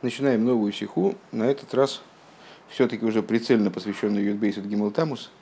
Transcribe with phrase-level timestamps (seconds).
[0.00, 2.02] Начинаем новую сиху, на этот раз
[2.68, 5.32] все-таки уже прицельно посвященную י״ב י״ג תמוז,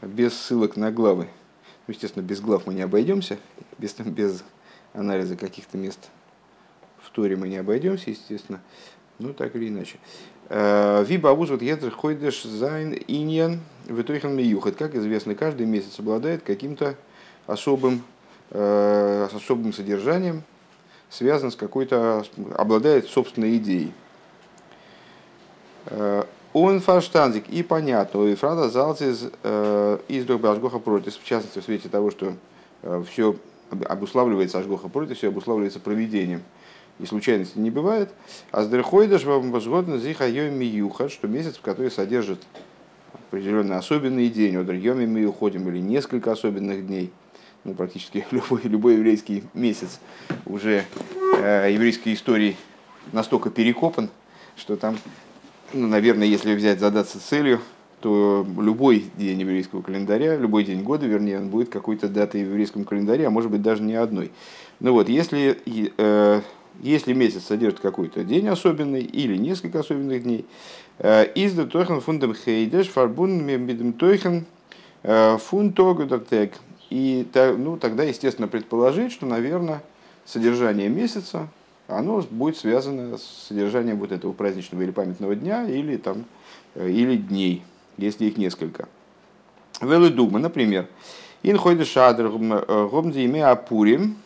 [0.00, 1.28] без ссылок на главы.
[1.86, 3.36] Ну, естественно, без глав мы не обойдемся,
[3.76, 4.42] без, без
[4.94, 5.98] анализа каких-то мест
[7.02, 8.62] в Торе мы не обойдемся, естественно,
[9.18, 9.98] ну так или иначе.
[10.48, 14.76] Э, ווי באַוואוסט האָט יעדער חודש זיין ענין ותוכן מיוחד.
[14.76, 16.96] Как известно, каждый месяц обладает каким-то
[17.46, 18.02] особым,
[18.50, 20.42] э, особым содержанием,
[21.14, 23.92] связан с какой-то, обладает собственной идеей.
[25.86, 31.64] Э, он фарштанзик и понятно, и фрада залцис э, из Ашгоха против, в частности, в
[31.64, 32.34] свете того, что
[32.82, 33.36] э, все
[33.88, 36.42] обуславливается Ашгоха против, все обуславливается проведением,
[36.98, 38.10] и случайности не бывает.
[38.50, 42.40] А с Дерхойдаш возгодно зиха миюха, что месяц, в который содержит
[43.12, 47.12] определенный особенный день, от Йоми мы уходим, или несколько особенных дней–
[47.64, 50.00] ну, практически любой, любой еврейский месяц
[50.46, 50.84] уже
[51.38, 52.56] э, еврейской истории
[53.12, 54.10] настолько перекопан,
[54.56, 54.96] что там,
[55.72, 57.60] ну, наверное, если взять, задаться целью,
[58.00, 62.84] то любой день еврейского календаря, любой день года, вернее, он будет какой-то датой в еврейском
[62.84, 64.30] календаре, а может быть даже не одной.
[64.80, 65.58] Ну вот, если,
[65.96, 66.40] э,
[66.80, 70.44] если месяц содержит какой-то день особенный или несколько особенных дней,
[70.98, 74.44] э, из тойхен фундам хейдеш фарбун мидем тойхен
[75.02, 75.72] э, фун
[76.90, 79.82] и ну, тогда, естественно, предположить, что, наверное,
[80.24, 81.48] содержание месяца,
[81.88, 86.24] оно будет связано с содержанием вот этого праздничного или памятного дня, или, там,
[86.74, 87.62] э, или дней,
[87.96, 88.88] если их несколько.
[89.80, 90.88] Велы дума, например,
[91.42, 94.16] ин хойды шадр гомди име апурим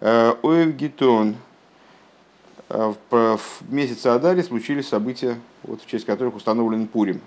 [0.00, 1.36] э, оевгитон
[2.68, 7.20] э, в месяце Адаре случились события, вот, в честь которых установлен Пурим.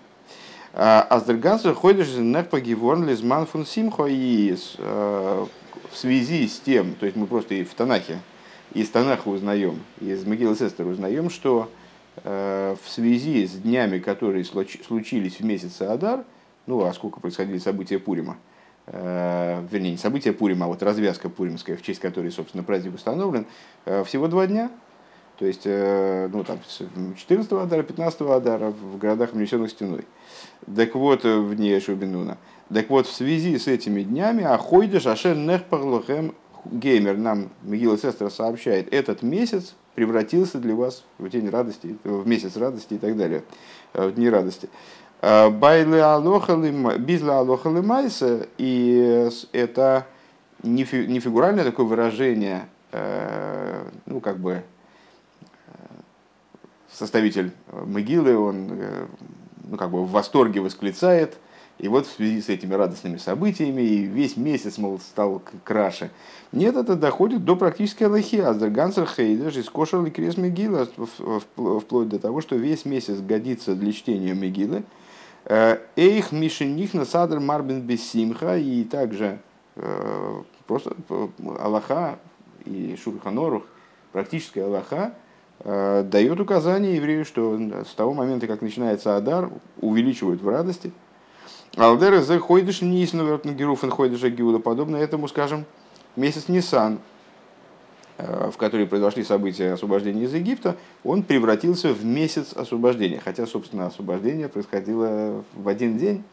[0.74, 5.46] Аздергансер ходишь нехпа геворн лизман фун симхо и э,
[5.92, 8.20] в связи с тем, то есть мы просто и в Танахе,
[8.74, 11.70] из Танаха узнаем, из Могилы Сестер узнаем, что
[12.24, 16.24] э, в связи с днями, которые случились в месяце Адар,
[16.66, 18.38] ну а сколько происходили события Пурима,
[18.88, 23.46] э, вернее, не события Пурима, а вот развязка Пуримская, в честь которой, собственно, праздник установлен,
[23.86, 24.72] всего два дня–
[25.38, 26.60] то есть, э, ну, там,
[27.18, 30.06] 14 Адара, 15 Адара в городах, внесенных стеной.
[30.76, 32.38] Так вот, э, в дне Шубинуна.
[32.74, 36.34] Так вот, в связи с этими днями, Ахойдеш Ашер Нехпарлохем
[36.66, 42.56] Геймер нам Мигила Сестра сообщает, этот месяц превратился для вас в день радости, в месяц
[42.56, 43.44] радости и так далее,
[43.94, 44.70] э, в дни радости.
[45.22, 50.06] Байле алохалим, бизла алохалимайса, и это
[50.64, 52.66] не фигуральное такое выражение,
[54.06, 54.64] ну, как бы,
[56.94, 59.06] составитель э, могилы, он э,
[59.64, 61.38] ну, как бы в восторге восклицает.
[61.80, 66.12] И вот в связи с этими радостными событиями и весь месяц, мол, стал краше.
[66.52, 68.38] Нет, это доходит до практически Аллахи.
[68.38, 70.88] Аздергансер Хейдер из Кошер Крес Мегила,
[71.56, 74.84] вплоть до того, что весь месяц годится для чтения Мегилы.
[75.46, 79.40] Э, Эйх Мишених на Садр Марбин Бессимха и также
[80.68, 80.96] просто
[81.60, 82.20] Аллаха
[82.66, 83.64] и Шурханорух,
[84.12, 85.23] практическая Аллаха, Э,
[85.64, 87.58] дает указание еврею, что
[87.90, 90.92] с того момента, как начинается Адар, увеличивают в радости.
[91.76, 95.66] Алдер зе хойдыш нис геруфен хойдыша гиуда, подобно этому, скажем,
[96.16, 97.00] месяц Нисан,
[98.18, 103.20] э, в который произошли события освобождения из Египта, он превратился в месяц освобождения.
[103.24, 106.24] Хотя, собственно, освобождение происходило в один день,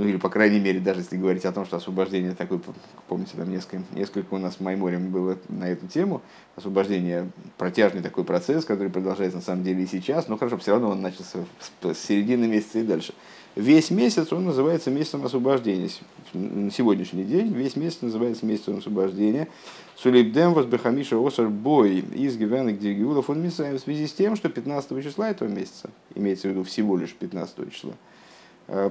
[0.00, 2.58] ну или, по крайней мере, даже если говорить о том, что освобождение такое,
[3.06, 6.22] помните, там несколько, несколько у нас в Майморем было на эту тему,
[6.56, 10.88] освобождение протяжный такой процесс, который продолжается на самом деле и сейчас, но хорошо, все равно
[10.88, 11.40] он начался
[11.82, 13.12] с середины месяца и дальше.
[13.56, 15.90] Весь месяц он называется месяцем освобождения.
[16.32, 19.48] На сегодняшний день весь месяц называется месяцем освобождения.
[19.96, 25.28] Сулибдем возбехамиша осар бой из гивенок дигиулов он в связи с тем, что 15 числа
[25.28, 27.92] этого месяца, имеется в виду всего лишь 15 числа,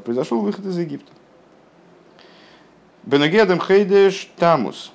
[0.03, 1.11] произошел выход из Египта.
[3.03, 4.91] Бенагедам Хейдеш Тамус.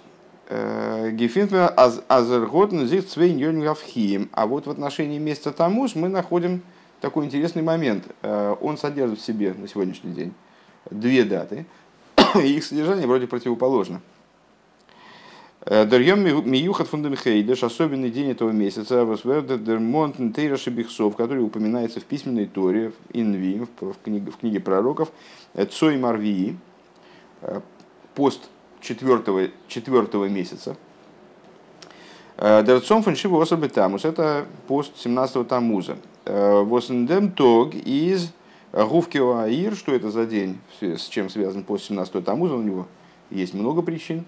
[0.48, 4.28] Э, Гефинтва Азерготн Зих Цвейн Йонгавхием.
[4.32, 6.62] А вот в отношении месяца Тамус мы находим
[7.00, 8.04] такой интересный момент.
[8.22, 10.34] Э, он содержит в себе на сегодняшний день
[10.90, 11.66] две даты,
[12.37, 14.00] и их содержание вроде противоположно.
[15.66, 22.93] Дарьем Миюхат Фундамхейдеш, особенный день этого месяца, Дермонтен Тейраша Бихсов, который упоминается в письменной Торе,
[23.14, 25.11] Инви, в книге, в книге пророков,
[25.70, 26.58] Цой Марвии,
[27.40, 27.61] э,
[28.14, 28.50] пост
[28.82, 30.76] четвертого, четвертого месяца.
[32.37, 35.96] Э, Дерцом фаншиву особи тамус, это пост 17-го тамуза.
[36.26, 38.34] Э, Восендем тог из
[38.72, 42.87] Гувкио Аир, что это за день, с чем связан пост 17-го тамуза, у него
[43.31, 44.26] есть много причин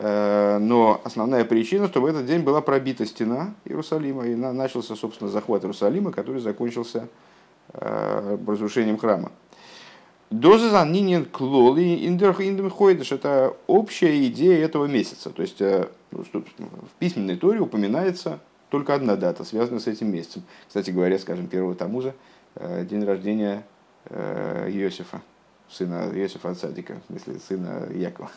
[0.00, 5.64] Но основная причина, что в этот день была пробита стена Иерусалима, и начался, собственно, захват
[5.64, 7.08] Иерусалима, который закончился
[7.72, 9.30] разрушением храма.
[10.30, 13.12] Доза занинен клоли индем ходишь.
[13.12, 15.28] Это общая идея этого месяца.
[15.28, 18.38] То есть ну, в письменной торе упоминается
[18.70, 20.42] только одна дата, связанная с этим месяцем.
[20.66, 22.14] Кстати говоря, скажем, первого Тамуза,
[22.58, 23.62] день рождения
[24.08, 25.20] Иосифа,
[25.68, 28.30] сына Иосифа от Садика, в смысле сына Якова.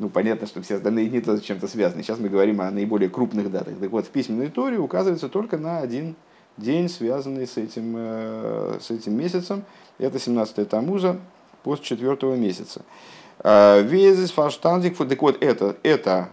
[0.00, 2.02] Ну, понятно, что все остальные дни тоже чем-то связаны.
[2.02, 3.74] Сейчас мы говорим о наиболее крупных датах.
[3.78, 6.16] Так вот, в письменной торе указывается только на один
[6.56, 7.94] день, связанный с этим,
[8.80, 9.62] с этим месяцем.
[9.98, 11.18] Это 17 Тамуза,
[11.62, 12.80] пост четвертого месяца.
[13.44, 16.30] Везис фаштандик, так вот, это, это,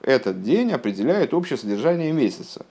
[0.00, 2.64] этот день определяет общее содержание месяца.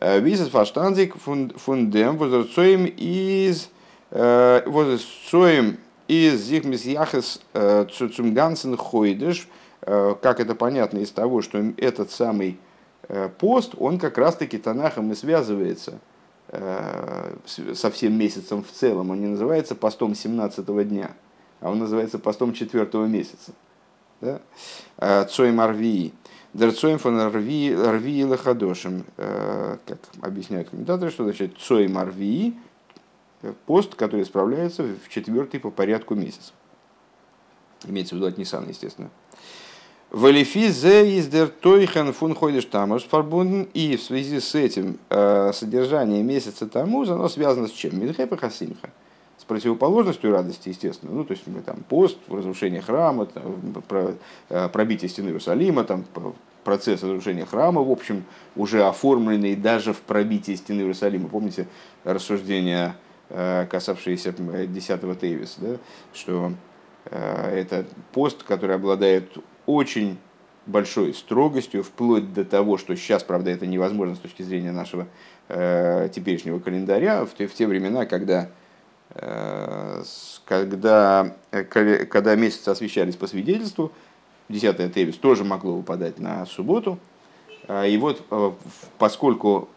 [0.00, 3.68] Везис фаштандик фундем возрцоем из
[4.10, 9.48] возрцоем из зихмис яхес цум гансен хойдеш,
[9.84, 12.58] как это понятно из того, что этот самый
[13.38, 15.98] пост, он как раз-таки Танахом и связывается–
[16.54, 17.34] Э,
[17.74, 21.12] со всем месяцем в целом, он не называется постом 17 дня,
[21.60, 23.52] а он называется постом 4 месяца.
[24.20, 24.40] Да?
[24.98, 26.12] Э, Цоем Арвии.
[26.52, 29.04] Дерцоем фон Арвии Лахадошем.
[29.16, 32.54] Э, как объясняют комментаторы, что значит Цоем Арвии,
[33.64, 36.52] пост, который справляется в четвертый по порядку месяц.
[37.86, 39.08] Имеется в виду от Ниссана, естественно.
[40.12, 43.66] Валифи зе издер тойхен фун ходишь тамус фарбунден.
[43.72, 47.98] И в связи с этим э, содержание месяца тамуз, оно связано с чем?
[47.98, 48.90] Мидхепа хасимха.
[49.38, 51.12] С противоположностью радости, естественно.
[51.12, 53.56] Ну, то есть там пост, разрушение храма, там,
[54.50, 56.04] э, пробитие стены Иерусалима, там,
[56.62, 58.24] процесс разрушения храма, в общем,
[58.54, 61.30] уже оформленный даже в пробитии стены Иерусалима.
[61.30, 61.68] Помните
[62.04, 62.96] рассуждения,
[63.30, 65.76] э, касавшиеся 10-го Тейвиса, да?
[66.12, 66.52] что
[67.04, 69.36] это пост, который обладает
[69.66, 70.18] очень
[70.66, 75.08] большой строгостью, вплоть до того, что сейчас, правда, это невозможно с точки зрения нашего
[75.48, 78.48] э, теперешнего календаря, в те, в те времена, когда,
[79.10, 80.02] э,
[80.44, 83.92] когда, э, когда месяцы освещались по свидетельству,
[84.48, 86.98] 10 Тевис тоже могло выпадать на субботу.
[87.68, 88.52] А, и вот, э,
[88.98, 89.68] поскольку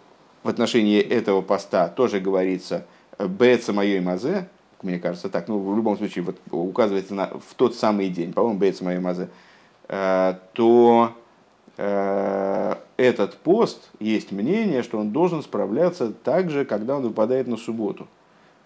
[0.44, 2.86] в отношении этого поста тоже говорится
[3.18, 4.50] «беца моей мазе»,
[4.82, 8.60] мне кажется так, ну, в любом случае, вот, указывается на, в тот самый день, по-моему,
[8.60, 9.45] «беца моей мазе», Э,
[9.88, 11.16] то
[11.78, 17.58] э, этот пост, есть мнение, что он должен справляться так же, когда он выпадает на
[17.58, 18.08] субботу.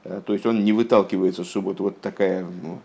[0.04, 1.84] Э, то есть он не выталкивается с субботы.
[1.84, 2.80] Вот такая ну,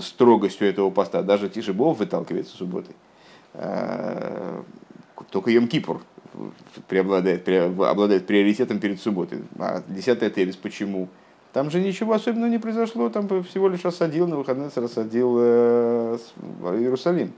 [0.00, 1.22] строгостью этого поста.
[1.22, 2.94] Даже Тишебов выталкивается субботой.
[5.30, 6.02] Только Йом-Кипур
[6.88, 9.38] преобладает, обладает приоритетом перед субботой.
[9.58, 11.08] А 10 Терес почему?
[11.54, 17.32] Там же ничего особенного не произошло, там всего лишь осадил, на выходные рассадил Иерусалим.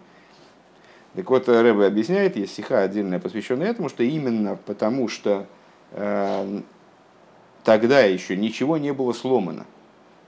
[1.19, 5.47] Так вот, Рэбе объясняет, есть стиха отдельная, посвященная этому, что именно потому, что
[5.91, 6.61] э,
[7.65, 9.67] тогда еще ничего не было сломано.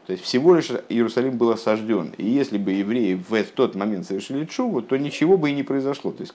[0.08, 2.12] То есть всего лишь Иерусалим был осажден.
[2.18, 6.10] И если бы евреи в тот момент совершили чуву, то ничего бы и не произошло.
[6.10, 6.34] То есть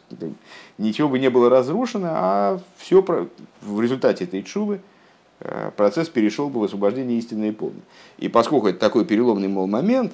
[0.77, 3.03] ничего бы не было разрушено, а все
[3.61, 4.79] в результате этой чувы
[5.41, 7.83] э, процесс перешел бы в освобождение истинной и полное.
[8.19, 10.13] И поскольку это такой переломный мол, момент,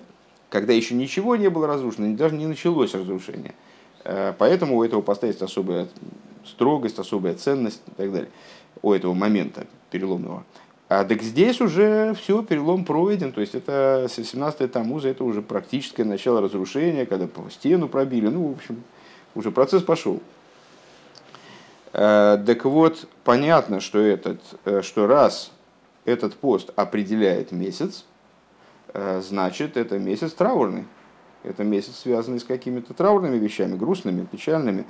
[0.49, 3.70] когда еще ничего не было разрушено, даже не началось разрушение– Э,
[4.03, 5.87] поэтому у этого поста есть особая
[6.45, 8.29] строгость, особая ценность и так далее.
[8.81, 10.43] У этого момента переломного.
[10.93, 13.31] А так здесь уже все, перелом пройден.
[13.31, 18.27] То есть это 17-е Тамуза, это уже практическое начало разрушения, когда по стену пробили.
[18.27, 18.83] Ну, в общем,
[19.33, 20.19] уже процесс пошел.
[21.93, 25.51] Э, так вот, понятно, что, этот, э, что раз
[26.03, 28.03] этот пост определяет месяц,
[28.93, 30.83] значит, это месяц траурный.
[31.43, 34.85] Это месяц, связанный с какими-то траурными вещами, грустными, печальными.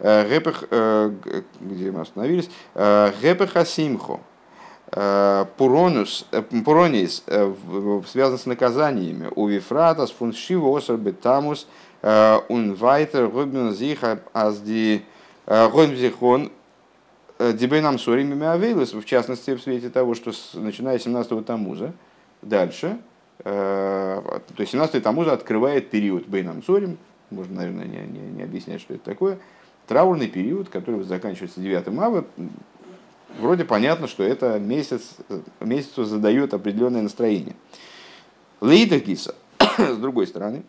[0.00, 1.12] Э, Гепех, э,
[1.60, 2.50] где мы остановились?
[2.74, 4.20] Э, Гепех Асимхо.
[5.56, 6.24] Пуронус,
[6.64, 7.24] Пуронис
[8.06, 9.28] связан с наказаниями.
[9.34, 11.66] У Вифратас фуншива осар бетамус
[12.00, 15.04] он вайтер гобин зиха азди
[15.46, 16.52] гомзихон
[17.40, 21.92] дибейнам сорими авейлес, в частности, в свете того, что начиная с 17-го тамуза,
[22.42, 22.98] дальше,
[23.44, 26.26] то есть 17 Тамуза открывает период.
[26.26, 26.98] Бейнам Цорим,
[27.30, 29.38] можно, наверное, не, не, не объяснять, что это такое,
[29.86, 32.24] траурный период, который заканчивается 9 ава.
[33.38, 35.16] Вроде понятно, что это месяц,
[35.60, 37.54] месяцу задает определенное настроение.
[38.60, 39.34] Лейда Киса,
[39.78, 40.62] с другой стороны,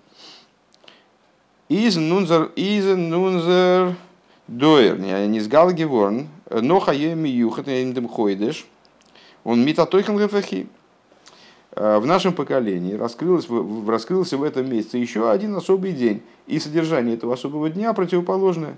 [1.70, 3.96] из нунзер, из нунзер
[4.48, 7.68] доер, не с галгеворн, но хаеми юхат,
[9.44, 10.68] он митатойхан гефахи.
[11.76, 13.48] В нашем поколении раскрылось,
[13.88, 18.78] раскрылся в этом месяце еще один особый день, и содержание этого особого дня противоположное.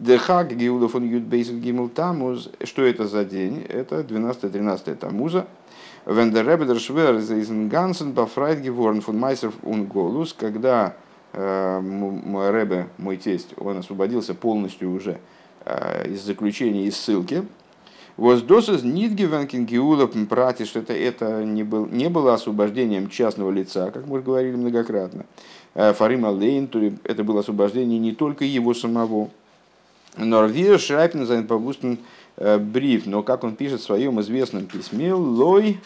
[0.00, 2.48] Дехак Геулафон Юдбейсен Гимл Тамуз.
[2.64, 3.62] Что это за день?
[3.68, 5.46] Это 12-13 Тамуза.
[6.06, 10.96] Вендеребедер Швер из Гансен Бафрайт Геворн фон Майсер ун Голус, когда
[11.34, 15.18] э, мой Ребе, мой тесть, он освободился полностью уже
[15.66, 17.44] э, из заключения и ссылки.
[18.16, 24.06] Воздосыз Нидгивенкин Геула прати, что это, это не, был, не было освобождением частного лица, как
[24.06, 25.24] мы говорили многократно.
[25.74, 26.68] Э, Фарима Лейн,
[27.04, 29.30] это было освобождение не только его самого,
[30.16, 31.98] Норвир Шрайпен sein bewussten
[32.36, 35.78] бриф, но как он пишет в своем известном письме, лой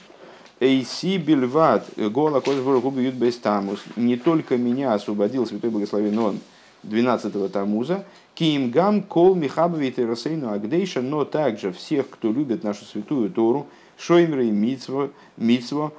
[0.60, 6.40] Эйси Бельват, Гола Козбургу Ют Бестамус, не только меня освободил Святой Благословен Он
[6.88, 13.30] 12-го Тамуза, Ким Гам Кол Михабови Терасейну Агдейша, но также всех, кто любит нашу святую
[13.30, 15.92] Тору, Шоймры и Мицво, Мицво,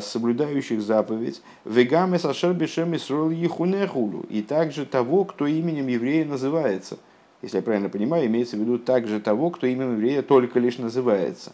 [0.00, 6.98] соблюдающих заповедь, Вегаме Сашер Бешем Исрол Ехунехулу, и также того, кто именем еврея называется–
[7.42, 11.52] если я правильно понимаю, имеется в виду также того, кто именем еврея только лишь называется.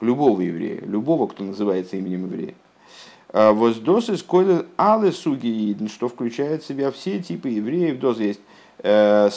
[0.00, 2.54] Любого еврея, любого, кто называется именем еврея.
[3.30, 7.98] А Воздосы скойлер але суги что включает в себя все типы евреев.
[7.98, 8.40] Доз есть
[8.78, 9.30] э,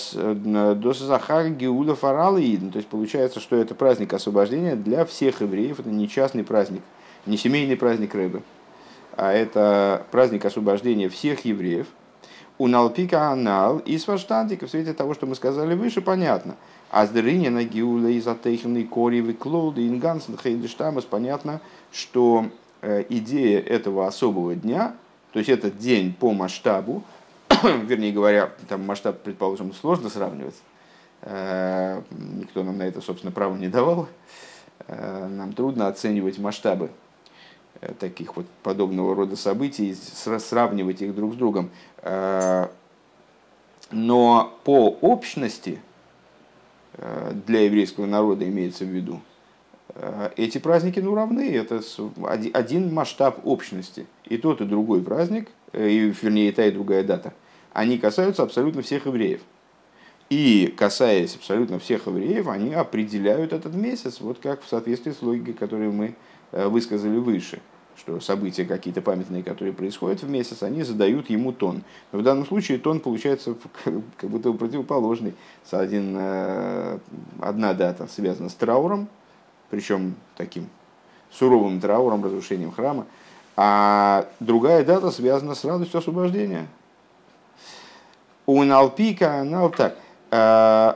[0.76, 5.80] досы захар геула фарала То есть получается, что это праздник освобождения для всех евреев.
[5.80, 6.84] Это не частный праздник,
[7.26, 8.44] не семейный праздник Рэбы,
[9.18, 11.88] а это праздник освобождения всех евреев–
[12.62, 16.58] у Налпика Анал и Сваштантика, в свете того, что мы сказали выше, понятно.
[16.92, 21.60] А с на Гиула и Затейхенный Коревы Клоуды Ингансен Хейдештамас понятно,
[21.92, 22.46] что
[22.82, 24.96] идея этого особого дня,
[25.34, 27.04] то есть этот день по масштабу,
[27.64, 30.56] вернее говоря, там масштаб, предположим, сложно сравнивать,
[31.22, 34.08] э, никто нам на это, собственно, право не давал,
[34.88, 36.90] э, нам трудно оценивать масштабы
[37.82, 41.72] Э, таких вот подобного рода событий, сравнивать их друг с другом.
[42.04, 42.68] Э,
[43.90, 45.82] но по общности
[46.94, 49.20] э, для еврейского народа имеется в виду,
[50.38, 51.82] эти праздники ну, равны, это
[52.54, 54.06] один масштаб общности.
[54.26, 57.34] И тот, и другой праздник, и, вернее, и та, и другая дата,
[57.74, 59.42] они касаются абсолютно всех евреев.
[60.30, 65.54] И касаясь абсолютно всех евреев, они определяют этот месяц, вот как в соответствии с логикой,
[65.54, 66.16] которую мы
[66.52, 67.60] высказали выше–
[68.02, 71.84] что события какие-то памятные, которые происходят в месяц, они задают ему тон.
[72.12, 73.56] Но в данном случае тон получается
[74.18, 75.36] как будто противоположный.
[75.70, 77.00] Один, э,
[77.40, 79.08] одна дата связана с трауром,
[79.72, 80.70] причем таким
[81.32, 83.08] суровым трауром, разрушением храма,
[83.56, 86.68] а другая дата связана с радостью освобождения.
[88.46, 89.98] У Налпика, так,
[90.30, 90.94] э,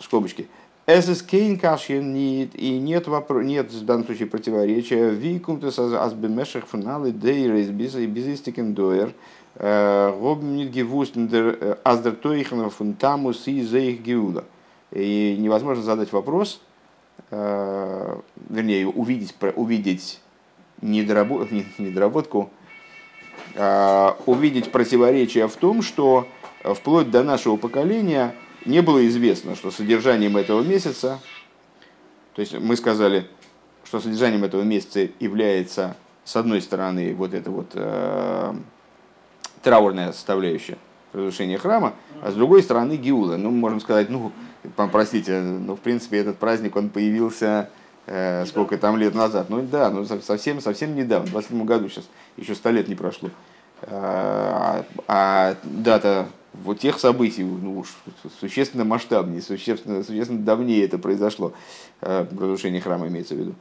[0.00, 0.48] скобочки–
[0.90, 5.10] Эсэскейн кашьен нет, и нет, вопро- нет в данном случае противоречия.
[5.10, 9.12] Викумтес азбемешах фуналы дейрейс безистикен доер.
[9.54, 14.44] Гобнит гевустендер аздер тойхна фунтамус и зейх геула.
[14.90, 16.62] И невозможно задать вопрос,
[17.30, 20.20] вернее, увидеть, увидеть
[20.80, 22.50] недоработку, недоработку
[23.54, 26.26] э, увидеть противоречие в том, что
[26.62, 28.34] вплоть до нашего поколения–
[28.64, 31.20] не было известно, что содержанием этого месяца,
[32.34, 33.26] то есть мы сказали,
[33.84, 38.54] что содержанием этого месяца является, с одной стороны, вот это вот э,
[39.62, 40.78] траурная составляющая
[41.12, 43.36] разрушения храма, а с другой стороны Гиула.
[43.36, 44.32] Ну, можем сказать, ну,
[44.92, 47.70] простите, ну, в принципе, этот праздник, он появился
[48.06, 49.50] э, сколько там лет назад.
[49.50, 53.30] Ну, да, ну, совсем, совсем недавно, в 27 году сейчас, еще сто лет не прошло.
[53.82, 57.94] А, а дата вот тех событий, ну уж
[58.40, 61.52] существенно масштабнее, существенно, существенно давнее это произошло,
[62.00, 63.54] э, разрушение храма имеется в виду.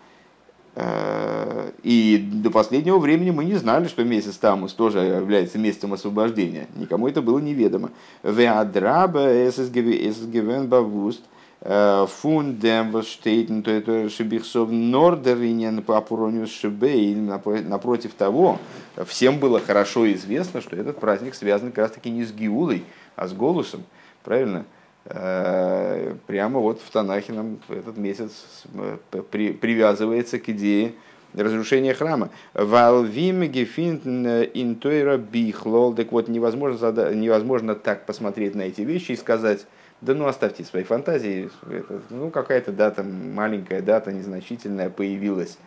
[0.79, 6.67] Э, и до последнего времени мы не знали, что месяц Тамус тоже является месяцем освобождения.
[6.75, 7.89] Никому это было неведомо.
[8.22, 11.24] Веадраба ССГВН Бавуст
[11.60, 18.60] фундем воштейтен то это шибихсов нордеринен по апурониус шибей напротив того
[19.07, 22.84] всем было хорошо известно что этот праздник связан как раз таки не с гиулой
[23.15, 23.84] а с голосом
[24.24, 24.76] правильно э,
[25.07, 28.97] прямо вот в Танахе нам этот месяц э,
[29.31, 30.93] при, привязывается к идее
[31.33, 32.29] разрушения храма.
[32.53, 35.93] Валвим гефинтн интойра бихлол.
[35.93, 39.65] Так вот, невозможно, невозможно так посмотреть на эти вещи и сказать,
[40.01, 41.49] да ну оставьте свои фантазии.
[41.69, 45.57] Это, ну какая-то дата, маленькая дата, незначительная появилась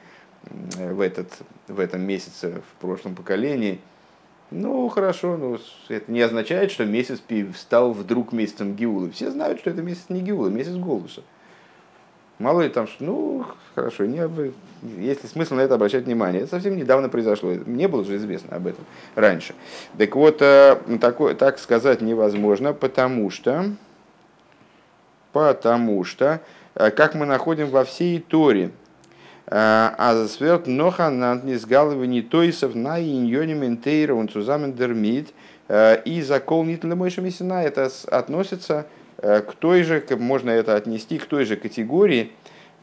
[0.43, 1.29] в, этот,
[1.69, 3.81] в этом месяце в прошлом поколении.
[4.51, 7.23] Ну хорошо, но это не означает, что месяц
[7.57, 9.11] стал вдруг месяцем Гиулы.
[9.11, 11.23] Все знают, что это месяц не Гиулы, месяц Голуса.
[12.41, 14.19] Мало ли там, что, ну, хорошо, не,
[14.99, 16.41] есть ли смысл на это обращать внимание?
[16.41, 19.55] Это совсем недавно произошло, не было же известно об этом раньше.
[19.99, 23.67] Так вот, такое, так сказать невозможно, потому что,
[25.33, 26.41] потому что,
[26.73, 28.71] как мы находим во всей Торе,
[29.53, 35.35] а сверт ноха нантнис галывани тойсов на иньоне ментейра он цузамен дермит
[35.69, 37.65] и закол нитля мойша мессина.
[37.65, 38.87] Это относится
[39.19, 42.31] к той же, можно это отнести к той же категории,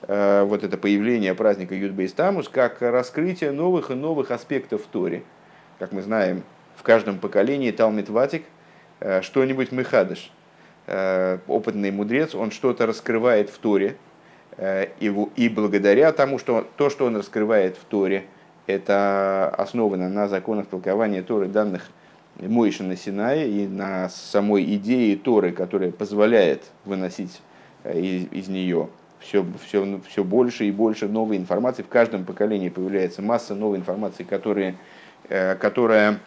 [0.02, 5.24] вот это появление праздника Юдбейс Тамус, как раскрытие новых и новых аспектов в Торе.
[5.80, 6.44] Как мы знаем,
[6.76, 8.44] в каждом поколении Талмит Ватик
[9.22, 10.32] что-нибудь мыхадыш.
[10.86, 14.07] Опытный мудрец, он что-то раскрывает в Торе, Э,
[14.58, 18.26] и, и благодаря тому, что то, что он раскрывает в Торе,
[18.68, 21.90] это основано на законах толкования Торы, данных
[22.40, 27.42] Мойши на Синае и на самой идее Торы, которая позволяет выносить
[27.84, 28.90] э, из, из нее
[29.20, 31.82] все, все, все больше и больше новой информации.
[31.82, 34.76] В каждом поколении появляется масса новой информации, которые,
[35.30, 36.20] э, которая,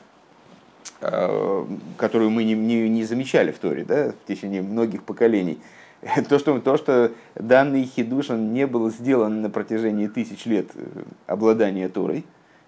[1.97, 5.59] которую мы не, не, не замечали в Торе да, в течение многих поколений.
[6.29, 10.85] то, что, то, что данный хидуш он не был сделан на протяжении тысяч лет э,
[11.27, 12.25] обладания Торой,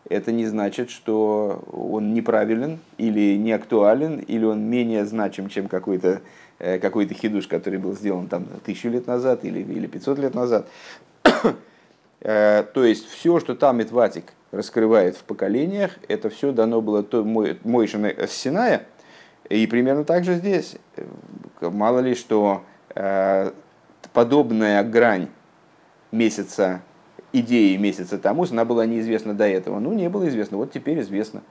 [0.08, 6.20] это не значит, что он неправилен или не актуален, или он менее значим, чем какой-то
[6.58, 10.68] э, какой хидуш, который был сделан там тысячу лет назад или, или 500 лет назад.
[12.24, 17.04] Э, то есть все, что там Митватик раскрывает в поколениях, это все дано было
[17.64, 18.86] Мойшина Синая,
[19.48, 20.76] и примерно так же здесь.
[21.60, 22.62] Мало ли, что
[24.12, 25.28] подобная грань
[26.10, 26.82] месяца,
[27.32, 29.78] идеи месяца Тамус, она была неизвестна до этого.
[29.80, 31.42] Ну, не было известно, вот теперь известно.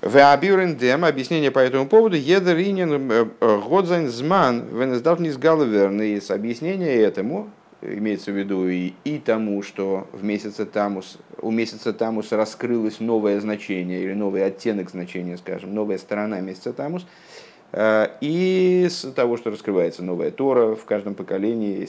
[0.00, 7.50] Веабюрендем, объяснение по этому поводу, едеринен э, э, годзайн зман, галаверн, с объяснение этому,
[7.82, 13.40] имеется в виду и, и тому, что в месяце Тамус, у месяца Тамус раскрылось новое
[13.40, 17.27] значение или новый оттенок значения, скажем, новая сторона месяца Тамус, Э,
[17.72, 21.86] и с того, что раскрывается новая Тора в каждом поколении,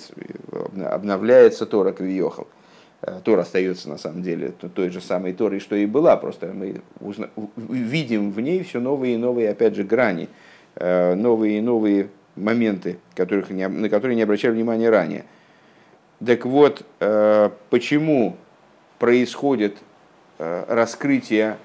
[0.83, 2.47] обновляется Тора Квиохал.
[3.01, 6.81] Э, Тора остается на самом деле той же самой Торой, что и была, просто мы
[6.99, 10.27] узна- видим в ней все новые и новые, опять же, грани,
[10.75, 15.25] э, новые и новые моменты, которых не, на которые не обращали внимания ранее.
[16.25, 16.85] Так вот,
[17.69, 18.35] почему
[18.97, 19.77] происходит
[20.37, 21.57] раскрытие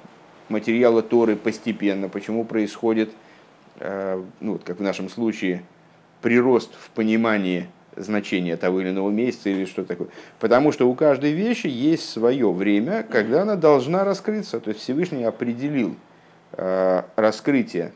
[0.48, 3.33] материала Торы постепенно, почему происходит Э,
[3.80, 5.62] ну, как в нашем случае,
[6.22, 10.08] прирост в понимании значения того или иного месяца или что такое.
[10.40, 14.60] Потому что у каждой вещи есть свое время, когда она должна раскрыться.
[14.60, 15.96] То есть Всевышний определил
[16.52, 17.92] э, раскрытие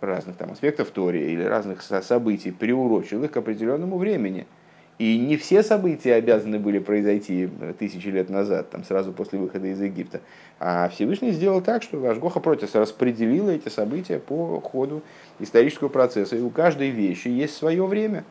[0.00, 4.46] разных там аспектов Тори или разных событий, приурочил их к определенному времени–
[4.98, 9.66] и не все события обязаны были произойти э, тысячи лет назад, там, сразу после выхода
[9.66, 10.20] из Египта.
[10.60, 15.02] А Всевышний сделал так, что Ашгоха Протис распределила эти события по ходу
[15.40, 16.36] исторического процесса.
[16.36, 18.24] И у каждой вещи есть свое время.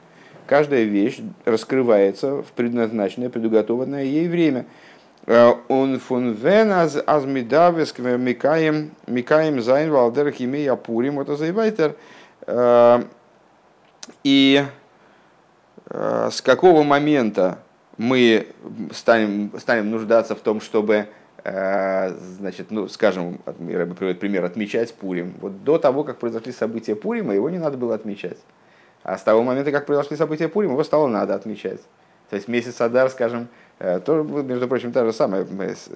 [0.47, 4.65] Каждая вещь раскрывается в предназначенное, предуготованное ей время.
[5.25, 11.95] Э, он фон вен аз аз мидавес микаем микаем зайн валдер химия апурим это заебайтер.
[12.47, 13.03] Э,
[14.23, 14.63] и
[15.93, 17.59] с какого момента
[17.97, 18.47] мы
[18.91, 21.07] станем, станем нуждаться в том, чтобы,
[21.43, 25.33] э, значит, ну, скажем, Рэбби приводит пример, отмечать Пурим.
[25.39, 28.37] Вот до того, как произошли события Пурима, его не надо было отмечать.
[29.03, 31.81] А с того момента, как произошли события Пурима, его стало надо отмечать.
[32.29, 35.45] То есть месяц Адар, скажем, э, тоже, между прочим, та же самая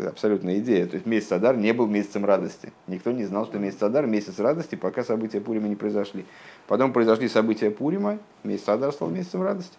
[0.08, 0.86] абсолютная идея.
[0.86, 2.72] То есть месяц Адар не был месяцем радости.
[2.86, 6.26] Никто не знал, что месяц Адар– месяц радости, пока события Пурима не произошли.
[6.68, 9.78] Потом произошли события Пурима, месяц Адар стал месяцем радости.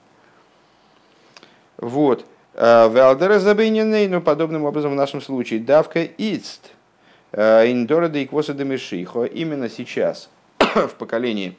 [1.79, 2.27] Вот.
[2.55, 6.73] А, Валдера забейненный, но подобным образом в нашем случае давка ицт
[7.33, 11.57] а, индора да иквоса демешихо именно сейчас в поколении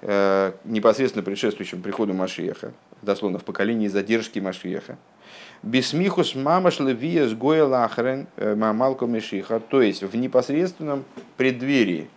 [0.00, 4.96] а, непосредственно предшествующем приходу Машиеха, дословно в поколении задержки Машиеха,
[5.62, 11.04] Бисмихус мамаш левия с гоя лахрен мамалко мешиха, то есть в непосредственном
[11.36, 12.08] преддверии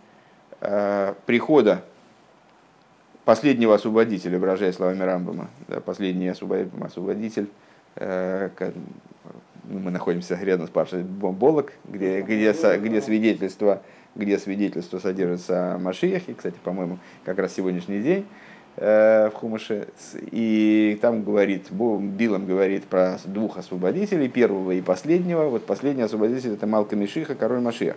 [1.25, 1.83] прихода
[3.25, 7.49] последнего освободителя, выражая словами Рамбама, да, последний освободитель,
[7.95, 8.49] э,
[9.65, 13.81] ну, мы находимся рядом с Пашей Болок, где, где, где свидетельство,
[14.15, 18.25] где свидетельство содержится о Машиехе, кстати, по-моему, как раз сегодняшний день
[18.77, 19.87] э, в Хумаше,
[20.31, 26.65] и там говорит, Билом говорит про двух освободителей, первого и последнего, вот последний освободитель это
[26.65, 27.95] Малка Мишиха, король Машиях.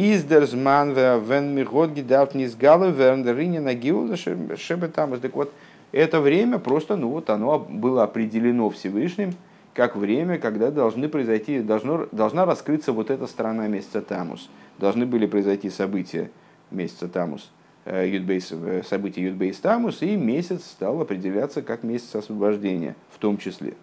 [0.00, 5.18] Э, Издерзман вен мигод гидавт низ галу верн деринин агиул шебе там.
[5.20, 5.52] Так вот,
[5.92, 9.34] это время просто, ну вот оно было определено Всевышним,
[9.74, 14.48] как время, когда должны произойти, должно, должна раскрыться вот эта сторона месяца Тамус.
[14.78, 16.30] Должны были произойти события
[16.70, 17.50] месяца Тамус,
[17.84, 23.36] э, Юдбейс, э, события Юдбейс Тамус, и месяц стал определяться как месяц освобождения в том
[23.36, 23.74] числе.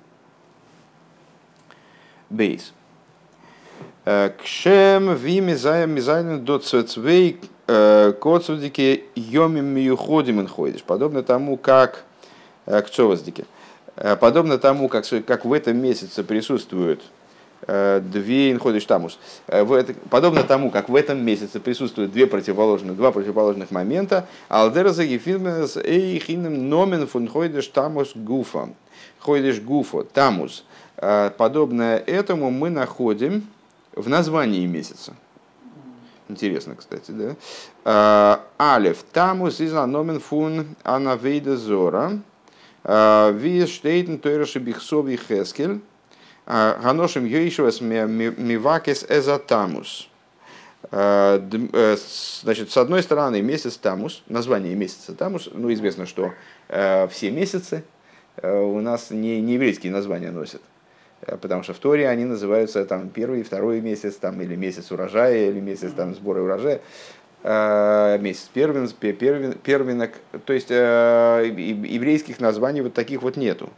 [2.29, 2.73] Бейс.
[4.09, 7.37] Э, Кшем ви мизаем мизайнен до цвей
[8.19, 10.81] коцвдики йомим миюходим ходишь.
[10.81, 12.05] Подобно тому, как
[12.65, 13.43] к цоваздике.
[14.21, 17.01] Подобно тому, как, как в этом месяце присутствуют
[17.67, 19.19] две инходиш тамус.
[20.09, 26.69] Подобно тому, как в этом месяце присутствуют две противоположных, два противоположных момента, алдерза ефилмес эйхинем
[26.69, 28.69] номен фун хойдеш тамус гуфа.
[29.19, 30.63] Хойдеш гуфа, тамус.
[30.95, 33.43] Подобное этому мы находим
[33.97, 35.13] в названии месяца.
[36.29, 38.41] Интересно, кстати, да?
[38.57, 42.19] Алев тамус из номен фун анавейда зора.
[42.83, 45.79] Ви штейтен тойраши бихсови хескель.
[46.45, 50.09] Ганошим Мивакес Эзатамус.
[50.91, 51.41] Э,
[51.73, 51.97] э,
[52.43, 56.33] значит, с одной стороны, месяц Тамус, название месяца Тамус, ну, известно, что
[56.69, 57.83] э, все месяцы
[58.41, 60.61] у нас не, не еврейские названия носят.
[61.21, 65.59] Потому что в Торе они называются там первый, второй месяц, там, или месяц урожая, или
[65.59, 66.81] месяц там, сбора урожая
[67.43, 70.11] месяц первен, первен, первенок.
[70.45, 73.69] То есть еврейских названий вот таких вот нету.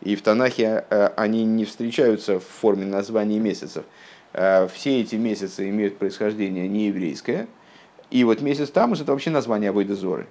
[0.00, 3.84] И в Танахе э, они не встречаются в форме названий месяцев.
[4.32, 7.48] Э, все эти месяцы имеют происхождение нееврейское.
[8.10, 10.26] И вот месяц Тамус это вообще название Авойдозоры.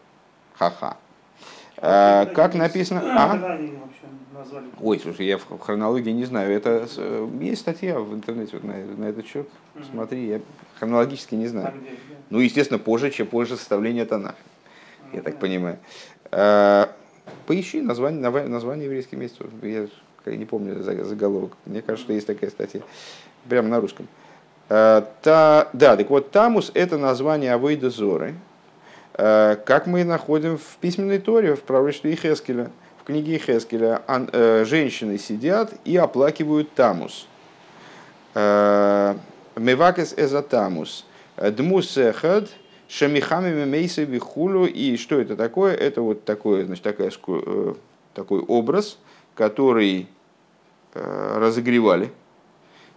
[0.54, 0.98] Ха-ха.
[1.80, 3.02] А, как написано...
[3.06, 3.60] А?
[4.82, 6.52] Ой, слушай, я в хронологии не знаю.
[6.54, 6.88] Это
[7.40, 9.48] есть статья в интернете вот на, на этот счет.
[9.92, 10.42] Смотри, я
[10.80, 11.74] хронологически не знаю.
[12.30, 14.36] Ну, естественно, позже, чем позже составления Танаха.
[15.14, 15.80] Я так понимаю.
[17.46, 19.48] Поищи название, название еврейских месяцев.
[19.62, 19.88] Я
[20.26, 21.54] не помню заголовок.
[21.66, 22.82] Мне кажется, что есть такая статья.
[23.48, 24.08] Прямо на русском.
[24.70, 28.36] Э, та, да, так вот, Тамус– это название Авойда Зоры,
[29.14, 32.70] э, как мы находим в письменной Торе, в пророчестве Ихескеля,
[33.08, 34.04] книге Ихескеля.
[34.08, 37.28] Э, женщины сидят и оплакивают Тамус.
[38.36, 41.06] Мевакес эза Тамус.
[41.38, 42.50] Дмусехад–
[42.88, 44.66] Шамихами Мейса Вихулю.
[44.66, 45.74] И что это такое?
[45.74, 47.74] Это вот такое, значит, такая, э,
[48.14, 48.98] такой образ,
[49.36, 50.08] который
[50.94, 52.12] э, разогревали.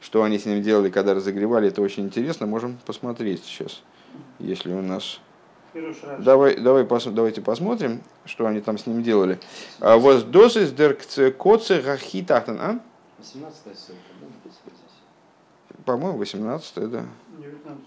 [0.01, 2.47] Что они с ним делали, когда разогревали, это очень интересно.
[2.47, 3.83] Можем посмотреть сейчас,
[4.39, 5.21] если у нас...
[6.19, 9.39] Давай, давай, пос, давайте посмотрим, что они там с ним делали.
[9.81, 12.81] А вот досыс деркце коце гахитахтан, а?
[13.19, 17.05] 18 ссылка, да, По-моему, 18 да.
[17.39, 17.85] 19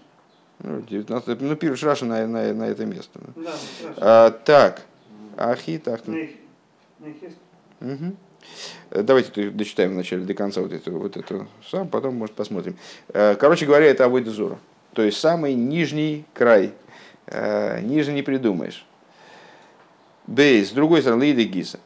[0.60, 3.20] ну, 19, ну, пишешь Раша на, на, на это место.
[3.36, 3.52] Да,
[3.96, 4.82] а, так,
[5.36, 6.00] Ахитах.
[7.80, 8.16] Угу.
[8.90, 12.76] Давайте дочитаем вначале до конца вот эту, вот эту сам, потом, может, посмотрим.
[13.08, 14.58] Э, короче говоря, это Авойда Зора.
[14.92, 16.72] То есть самый нижний край.
[17.26, 18.84] Э, ниже не придумаешь.
[20.26, 21.80] Бейс, с другой стороны, Лида Гиса.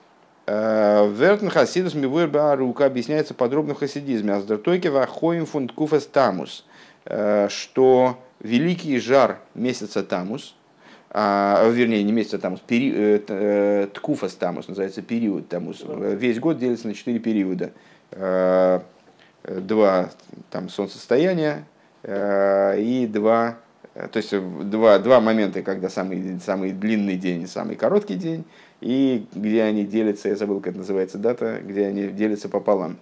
[0.47, 4.35] Э, Вертен Хасидус Мивуэр Рука объясняется подробно в хасидизме.
[4.35, 6.65] Аздертойке Вахоим фунд Куфас Тамус.
[7.49, 10.55] Что великий жар месяца Тамус,
[11.11, 15.83] а, вернее, не месяца Тамус, пери, э, э, Ткуфас Тамус, называется период Тамус.
[15.87, 17.71] Весь год делится на четыре периода.
[18.11, 18.81] Э,
[19.45, 20.11] два
[20.51, 21.65] там, солнцестояния
[22.03, 23.59] э, и два,
[24.07, 28.45] то есть два, два момента, когда самый, самый длинный день и самый короткий день,
[28.81, 32.99] и где они делятся, я забыл, как называется дата, где они делятся пополам.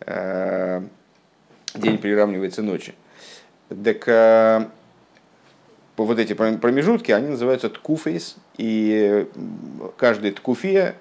[0.00, 0.82] Э,
[1.74, 2.94] день приравнивается ночи.
[3.68, 4.66] Так э,
[5.98, 9.26] вот эти промежутки, они называются ткуфейс, и
[9.98, 10.94] каждый ткуфе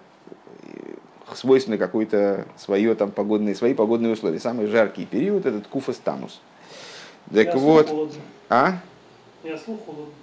[1.33, 4.39] свойственно какое-то свое там погодные, свои погодные условия.
[4.39, 6.41] Самый жаркий период это ткуфас тамус.
[7.33, 8.17] Так Я вот,
[8.49, 8.79] а?
[9.45, 10.13] Я слух холодно.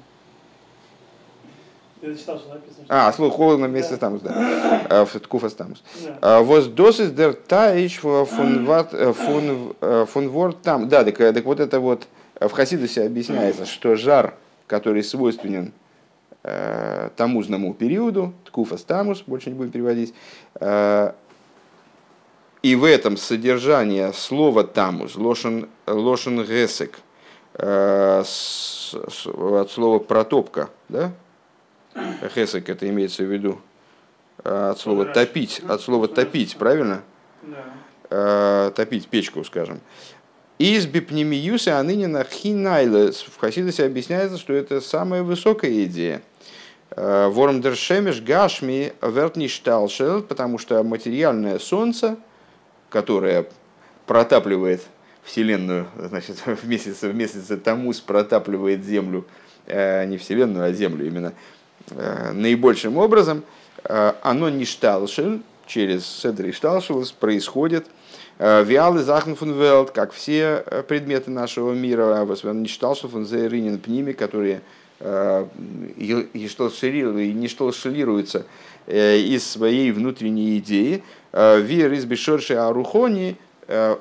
[2.89, 4.87] А, слух холодно вместе с тамус, да.
[4.91, 5.85] А, в ткуфас тамус.
[6.21, 10.89] А, воз досис дер таич фун ворт там.
[10.89, 12.09] Да, так, так вот это вот
[12.41, 14.35] в Хасидусе объясняется, что жар,
[14.67, 15.73] который свойственен
[16.43, 20.13] э, тамузному периоду, ткуфас тамус, больше не будем переводить,
[20.57, 21.13] э,
[22.63, 27.12] и в этом содержание слова тамус, лошен, лошен гесек, э,
[27.55, 31.13] с, с, от слова протопка, да?
[32.35, 33.61] Гесек это имеется в виду
[34.45, 37.03] э, от слова топить, от слова топить, правильно?
[38.09, 39.81] Э, топить печку, скажем.
[40.59, 43.13] Из бипнемиюса анынина хинайла.
[43.13, 46.23] В Хасидосе объясняется, что это самая высокая идея.
[46.95, 52.17] Вормдер Шемеш Гашми Вертништалшел, потому что материальное солнце,
[52.91, 53.47] которое
[54.07, 54.83] протапливает
[55.23, 59.25] Вселенную, значит, в месяц, в месяц Тамус протапливает Землю,
[59.67, 61.33] не Вселенную, а Землю именно,
[62.33, 63.45] наибольшим образом,
[63.85, 67.87] оно не шталшель, через Седри Шталшелс происходит
[68.39, 74.13] Виалы Захн фун Велт, как все предметы нашего мира, не читал, что фун Зеринин Пними,
[74.13, 74.63] которые
[75.01, 78.47] не шталшилируются
[78.87, 81.03] из своей внутренней идеи.
[81.33, 83.37] Вир из Бешорши Арухони,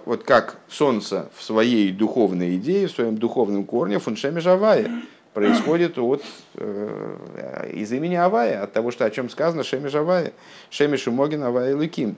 [0.06, 5.04] вот как солнце в своей духовной идее, в своем духовном корне, фуншеми Жавая,
[5.34, 6.24] происходит от,
[6.56, 10.34] э, из имени Авая, от того, что о чем сказано Шемиш Авая,
[10.70, 12.18] Шемиш Могин Авая Лыким,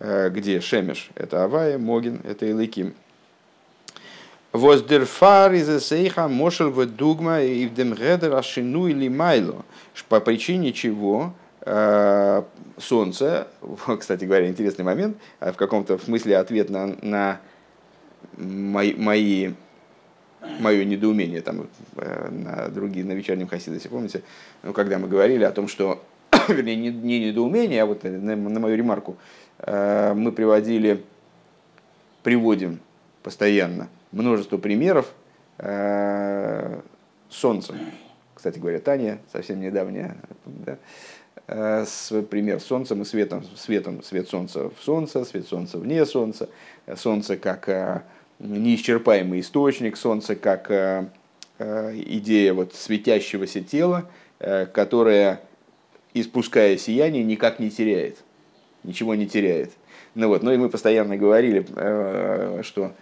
[0.00, 2.94] э, где Шемиш– это Авая, Могин– это Илыким.
[4.52, 9.64] Воздерфар из Эсейха Мошел в Дугма и в Демгедер Ашину или Майло,
[10.08, 11.45] по причине чего э,
[12.78, 13.48] Солнце,
[13.98, 17.40] кстати говоря, интересный момент, в каком-то смысле ответ на, на
[18.36, 19.52] мои, мои
[20.60, 24.22] мое недоумение там, э, на другие, на вечернем Хасидосе, помните,
[24.62, 26.02] ну, когда мы говорили о том, что,
[26.48, 29.16] вернее, не, не недоумение, а вот на, на мою ремарку,
[29.58, 31.04] э, мы приводили,
[32.22, 32.80] приводим
[33.22, 35.12] постоянно множество примеров
[35.58, 36.80] э,
[37.28, 37.74] Солнца.
[38.34, 40.78] Кстати говоря, Таня, совсем недавняя, да,
[41.46, 46.48] с пример солнцем и светом, светом, свет солнца в солнце, свет солнца вне солнца,
[46.96, 48.04] солнце как
[48.38, 51.08] неисчерпаемый источник Солнца, как э,
[51.58, 55.40] э, идея вот светящегося тела, э, которое,
[56.14, 58.18] испуская сияние, никак не теряет,
[58.82, 59.72] ничего не теряет.
[60.14, 61.66] Ну вот, ну и мы постоянно говорили,
[62.62, 62.92] что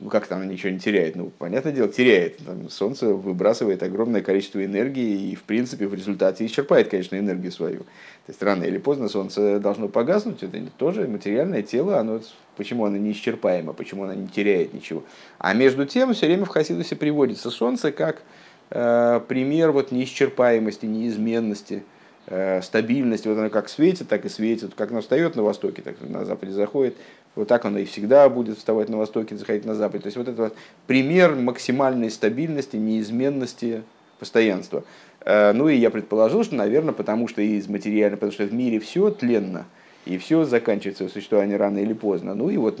[0.00, 1.16] ну как там ничего не теряет?
[1.16, 2.38] Ну, понятное дело, теряет.
[2.38, 7.80] Там солнце выбрасывает огромное количество энергии и, в принципе, в результате исчерпает, конечно, энергию свою.
[7.80, 10.42] То есть рано или поздно солнце должно погаснуть.
[10.42, 12.20] Это тоже материальное тело, оно,
[12.56, 15.04] почему оно неисчерпаемо, почему оно не теряет ничего.
[15.38, 18.22] А между тем, все время в Хасидусе приводится солнце как
[18.70, 21.84] э, пример вот неисчерпаемости, неизменности,
[22.26, 23.28] э, стабильности.
[23.28, 24.74] Вот оно как светит, так и светит.
[24.74, 26.96] Как оно встает на востоке, так и на западе заходит.
[27.34, 30.02] Вот так оно и всегда будет вставать на востоке, заходить на запад.
[30.02, 33.82] То есть вот это вот пример максимальной стабильности, неизменности,
[34.18, 34.84] постоянства.
[35.24, 38.78] Э, ну и я предположил, что, наверное, потому что из материального, потому что в мире
[38.78, 39.66] все тленно,
[40.06, 42.34] и все заканчивается существование рано или поздно.
[42.34, 42.80] Ну и вот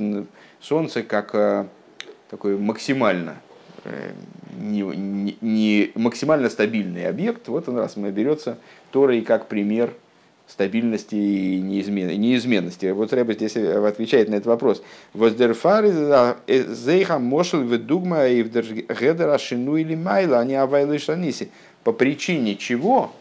[0.60, 1.66] Солнце как э,
[2.30, 3.36] такой максимально
[3.84, 4.12] э,
[4.60, 8.58] не, не, не максимально стабильный объект, вот он раз мы берется
[8.92, 9.92] Торой как пример
[10.46, 12.86] стабильности и неизмен, неизменности.
[12.86, 14.82] Вот Рэба здесь отвечает на этот вопрос.
[15.12, 15.86] Воздерфар
[16.46, 21.50] зейха мошел ведугма и вдергедера шину или майла, они авайлы шаниси.
[21.82, 23.12] По причине чего,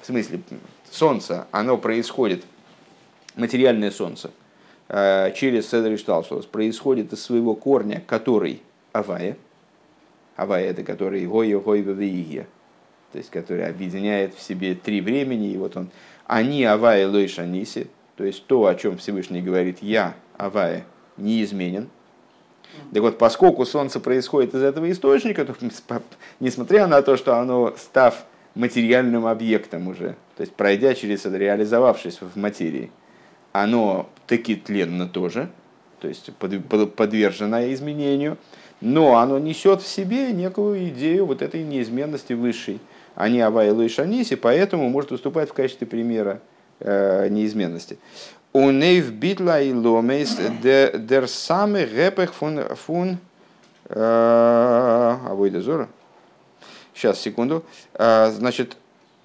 [0.00, 0.40] в смысле
[0.90, 2.44] солнце, оно происходит,
[3.36, 4.30] материальное солнце,
[4.88, 8.60] э, через Седри Шталшос, происходит из своего корня, который
[8.92, 9.36] авая,
[10.36, 15.76] авая это который гойо гойва то есть который объединяет в себе три времени, и вот
[15.76, 15.90] он
[16.32, 20.86] они авая лойша ниси, то есть то, о чем Всевышний говорит, я, авая,
[21.18, 21.90] неизменен.
[22.94, 25.54] Так вот, поскольку Солнце происходит из этого источника, то,
[26.40, 32.20] несмотря на то, что оно, став материальным объектом уже, то есть пройдя через это, реализовавшись
[32.22, 32.90] в материи,
[33.52, 35.50] оно таки тленно тоже,
[36.00, 38.38] то есть подвержено изменению,
[38.80, 42.80] но оно несет в себе некую идею вот этой неизменности высшей–
[43.14, 46.40] они Авайлу и Шаниси, поэтому может выступать в качестве примера
[46.80, 47.98] э, неизменности.
[48.52, 53.18] У нейв битла и ломейс дер самый гепех фун фун
[53.88, 55.88] авойдезора.
[56.94, 57.64] Сейчас, секунду.
[57.94, 58.76] Э, значит,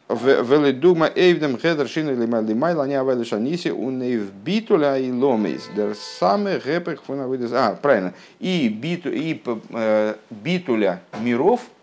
[0.10, 5.69] Вели дума эйвдем хедер шин или майла не авели шаниси у нейв битуля и ломейс.
[5.76, 7.67] Дер самый гепех фун авойдезора.
[7.67, 8.13] А, правильно.
[8.39, 9.41] И, биту, и
[9.73, 11.77] э, битуля миров– Э,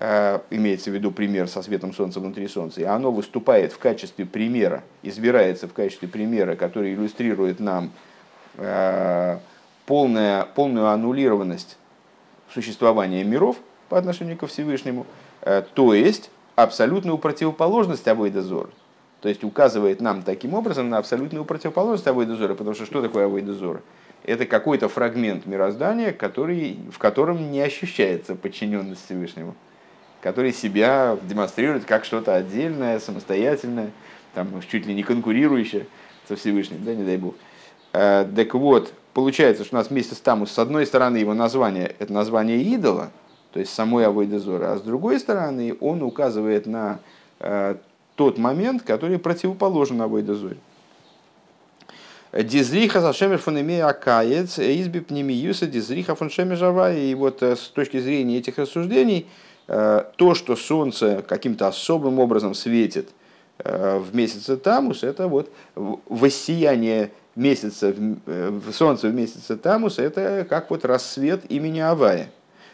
[0.00, 4.84] имеется в виду пример со светом Солнца внутри Солнца, и оно выступает в качестве примера,
[5.02, 7.90] избирается в качестве примера, который иллюстрирует нам
[8.58, 9.38] э,
[9.86, 11.78] полная, полную аннулированность
[12.52, 13.56] существования миров
[13.88, 15.04] по отношению ко Всевышнему,
[15.42, 18.70] э, то есть абсолютную противоположность Авойдозора.
[19.20, 23.82] То есть указывает нам таким образом на абсолютную противоположность Авойдозора, потому что что такое Авойдозора?
[24.24, 29.56] Это какой-то фрагмент мироздания, который, в котором не ощущается подчиненность Всевышнему
[30.20, 33.90] который себя демонстрирует как что-то отдельное, самостоятельное,
[34.34, 35.86] там, чуть ли не конкурирующее
[36.26, 37.34] со Всевышним, да, не дай бог.
[37.92, 41.94] Э, так вот, получается, что у нас вместе с Тамус, с одной стороны, его название–
[41.98, 43.10] это название идола,
[43.52, 47.00] то есть самой Авойдезора, а с другой стороны, он указывает на
[47.40, 47.76] э,
[48.16, 50.58] тот момент, который противоположен Авойдозоре.
[52.32, 56.94] Дизриха зашемер фон имея акаец, изби пнемиюса дизриха фон шемежава.
[56.94, 59.26] И вот с точки зрения этих рассуждений,
[59.68, 63.10] то, что солнце каким-то особым образом светит
[63.62, 67.94] в месяце Тамус, это вот воссияние месяца,
[68.72, 72.30] солнца в месяце Тамус, это как вот рассвет имени Авая.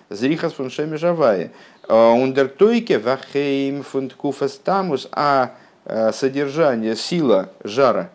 [0.09, 1.51] Зрихас фон Шемежавая.
[1.89, 5.57] Ундертойке вахейм фунткуфас Тамус, а
[6.13, 8.11] содержание, сила жара,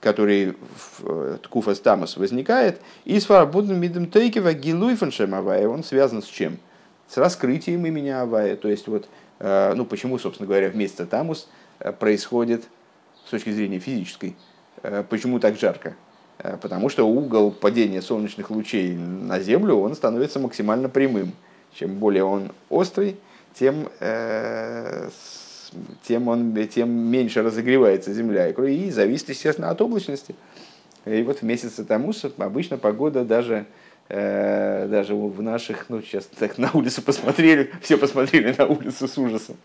[0.00, 0.56] который
[1.00, 6.58] в Ткуфас Тамус возникает, и с фарбудным видом тейки вагилуй он связан с чем?
[7.08, 8.56] С раскрытием имени Авая.
[8.56, 11.48] То есть вот, ну почему, собственно говоря, в месяце Тамус
[12.00, 12.64] происходит
[13.24, 14.34] с точки зрения физической,
[15.08, 15.94] почему так жарко?
[16.38, 21.32] Э, потому что угол падения солнечных лучей на Землю, он становится максимально прямым.
[21.72, 23.16] Чем более он острый,
[23.54, 25.10] тем, э,
[26.02, 28.48] тем, он, тем меньше разогревается Земля.
[28.48, 30.34] И зависит, естественно, от облачности.
[31.04, 33.64] И вот в месяце Тамус обычно погода даже, э,
[34.08, 39.56] даже в наших, ну сейчас так на улицу посмотрели, все посмотрели на улицу с ужасом.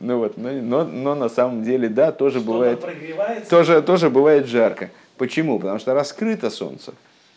[0.00, 2.84] Ну вот, но, но, но на самом деле, да, тоже бывает,
[3.48, 4.90] тоже, тоже бывает жарко.
[5.16, 5.58] Почему?
[5.58, 6.94] Потому что раскрыто солнце,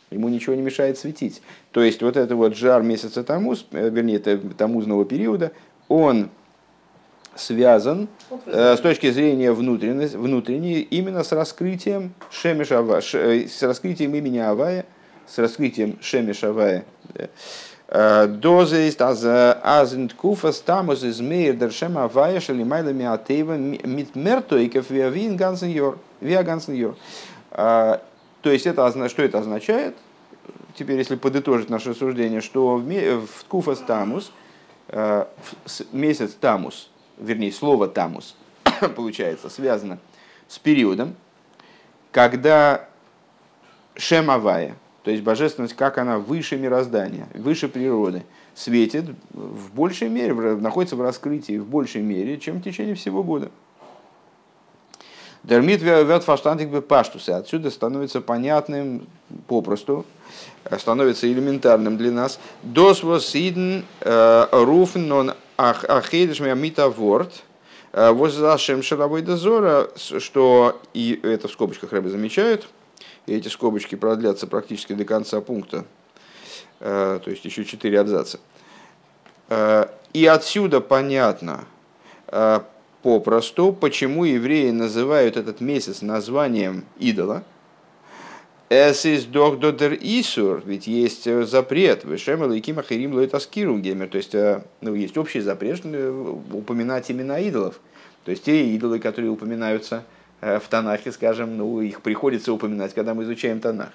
[0.10, 1.42] ему ничего не мешает светить.
[1.72, 5.52] То есть вот это вот жар месяца Тамуз, э, вернее, Тамузного периода,
[5.88, 6.30] он
[7.36, 8.08] связан
[8.48, 14.86] э, с точки зрения внутренней, внутренней именно с раскрытием Шемешава, э, с раскрытием имени Авая,
[15.28, 16.86] с раскрытием Шемешавая.
[17.90, 25.38] Э, Доза есть азент куфа стамус из мейр дершем авая шалимайла миатева мит мертойков виавин
[25.38, 25.98] гансен йор.
[26.20, 26.98] Виа гансен йор.
[27.52, 28.02] А,
[28.42, 29.96] то есть это, что это означает?
[30.76, 34.32] Теперь, если подытожить наше рассуждение, что в, в Ткуфас Тамус,
[34.90, 35.30] а,
[35.92, 38.36] месяц Тамус, вернее, слово Тамус,
[38.96, 39.98] получается, связано
[40.48, 41.16] с периодом,
[42.12, 42.88] когда
[43.96, 44.76] Шемавая,
[45.08, 48.24] то есть божественность, как она выше мироздания, выше природы,
[48.56, 53.50] светит в большей мере, находится в раскрытии в большей мере, чем в течение всего года.
[55.44, 57.30] Дермит верт фаштантик бы паштусы.
[57.30, 59.08] Отсюда становится понятным
[59.48, 60.06] попросту,
[60.66, 62.38] э, становится элементарным для нас.
[62.64, 63.00] Дос
[63.34, 67.44] иден э, руфен он ахедиш миамита ворт.
[67.94, 72.68] Э, Воззашем шаровой дозора, что, и это в скобочках рыбы замечают,
[73.28, 75.86] и эти скобочки продлятся практически до конца пункта,
[76.80, 78.40] то есть еще четыре абзаца.
[80.14, 81.66] И отсюда понятно,
[83.04, 87.44] попросту, почему евреи называют этот месяц названием идола.
[88.70, 94.36] Эс из додер исур, ведь есть э, запрет, вышемел и кимахирим лойтаскиру гемер, то есть
[94.36, 96.10] э, ну, есть общий запрет э,
[96.52, 97.80] упоминать имена идолов.
[98.26, 100.04] То есть те идолы, которые упоминаются
[100.42, 103.90] в Танахе, скажем, ну, их приходится упоминать, когда мы изучаем Танах.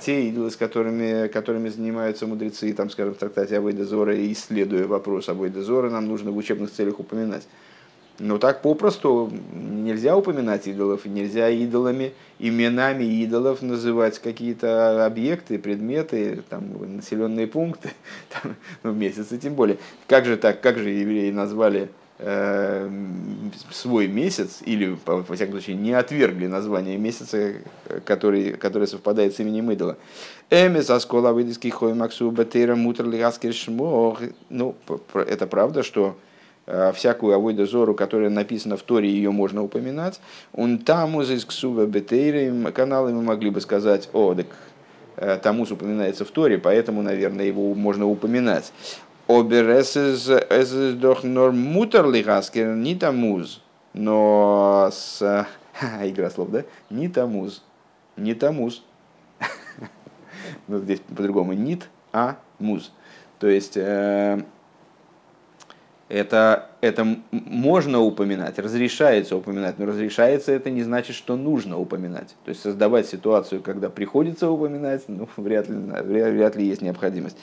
[0.00, 5.28] Те идолы, с которыми, которыми занимаются мудрецы, там, скажем, в трактате Абойда Зора, исследуя вопрос
[5.28, 7.46] Абойда Зора, нам нужно в учебных целях упоминать.
[8.20, 16.96] Но так попросту нельзя упоминать идолов, нельзя идолами, именами идолов называть какие-то объекты, предметы, там,
[16.96, 17.92] населенные пункты,
[18.28, 19.78] там, ну, месяцы тем более.
[20.06, 21.88] Как же так, как же евреи назвали э,
[23.70, 27.54] свой месяц, или, во всяком случае, не отвергли название месяца,
[28.04, 29.96] который, который совпадает с именем идола.
[30.50, 33.06] Эмес аскола выдиски хой максу батера мутер
[34.50, 34.76] Ну,
[35.14, 36.16] это правда, что
[36.72, 40.20] Э, всякую авойда зору, которая написана в Торе, ее можно упоминать.
[40.52, 44.46] Он тамуз из ксува бетейрим каналы мы могли бы сказать, о, так
[45.16, 48.72] э, тамуз упоминается в Торе, поэтому, наверное, его можно упоминать.
[49.30, 53.62] Оберес из дох нор мутер лигаскер не тамуз,
[53.92, 55.46] но с...
[56.02, 56.64] Игра слов, да?
[56.90, 57.62] Не тамуз.
[58.16, 58.82] Не тамуз.
[60.66, 61.52] ну, здесь по-другому.
[61.52, 62.90] Нит, а муз.
[63.38, 64.42] То есть, э,
[66.10, 72.34] это, это можно упоминать, разрешается упоминать, но разрешается это не значит, что нужно упоминать.
[72.44, 77.36] То есть создавать ситуацию, когда приходится упоминать, ну, вряд ли, вряд, вряд ли есть необходимость.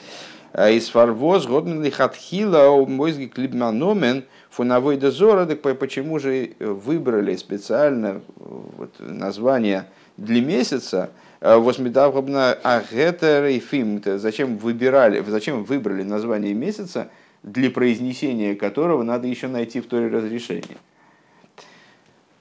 [0.53, 8.21] А из фарвоз годен ли хатхила мойзги клибманомен фоновой дозора, так почему же выбрали специально
[8.37, 9.85] вот, название
[10.17, 14.01] для месяца, Восьмидавгобна Агетер и Фим.
[14.03, 17.09] Зачем выбирали, зачем выбрали название месяца,
[17.43, 20.77] для произнесения которого надо еще найти в Торе разрешение.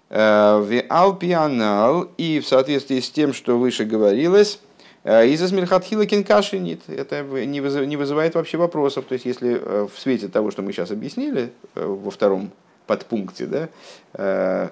[0.09, 4.76] Э, в Алпианал и в соответствии с тем, что выше говорилось, э,
[5.07, 6.81] из Мильхатхила Кинкаши нет.
[6.89, 9.05] Это не вызывает вообще вопросов.
[9.05, 12.51] То есть, если э, в свете того, что мы сейчас объяснили во втором
[12.87, 13.69] подпункте, да,
[14.15, 14.69] э,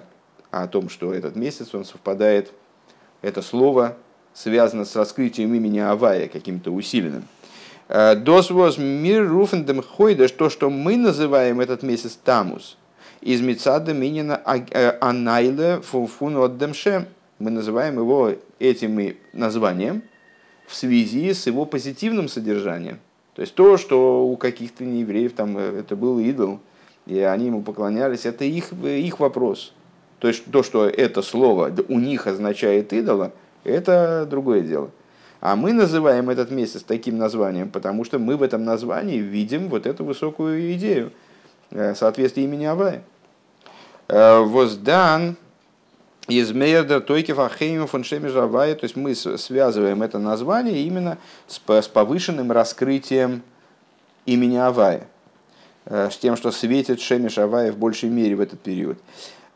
[0.51, 2.51] о том, что этот месяц, он совпадает,
[3.21, 3.97] это слово
[4.33, 7.25] связано с раскрытием имени Авая каким-то усиленным.
[7.87, 12.77] Э, Дос воз мир руфендем хойдеш, то, что мы называем этот месяц Тамус,
[13.21, 17.07] из Мецада Минина э, Анайле Фуфун Отдемше.
[17.39, 20.03] Мы называем его этим названием
[20.67, 22.99] в связи с его позитивным содержанием.
[23.35, 26.59] То есть то, что у каких-то неевреев там э, это был идол,
[27.05, 29.73] и они ему поклонялись, это их, их вопрос.
[30.19, 33.31] То есть то, что это слово у них означает идола,
[33.63, 34.89] это другое дело.
[35.41, 39.85] А мы называем этот месяц таким названием, потому что мы в этом названии видим вот
[39.85, 41.11] эту высокую идею,
[41.71, 43.03] э, соответствие имени Авая.
[44.07, 45.35] Э, воздан
[46.27, 51.17] из Мейерда Тойкев Ахейма фон Шемежавая, то есть мы связываем это название именно
[51.47, 53.43] с повышенным раскрытием
[54.25, 55.07] имени Авая,
[55.85, 58.97] э, с тем, что светит Шемеш Авая в большей мере в этот период.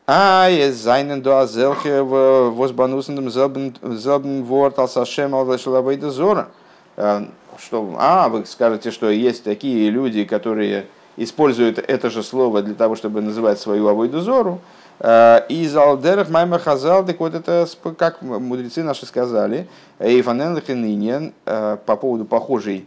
[0.06, 6.48] А из зайнен до азелхе возбанусным зобн ворт алсашем алвешалавейда зора.
[6.96, 7.26] Э,
[7.58, 12.96] что, а, вы скажете, что есть такие люди, которые используют это же слово для того,
[12.96, 14.60] чтобы называть свою авойду зору.
[15.00, 19.66] Э, из алдерах майма хазал, так вот это, как мудрецы наши сказали,
[19.98, 22.86] эйфанен хининен э, по поводу похожей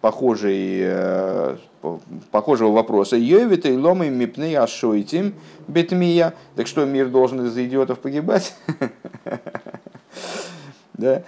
[0.00, 0.88] похожей,
[2.30, 3.16] похожего вопроса.
[3.16, 5.34] Йовит и ломы мипны ашойтим
[5.68, 6.32] бетмия.
[6.56, 8.54] Так что мир должен из-за идиотов погибать?
[10.94, 11.22] Да.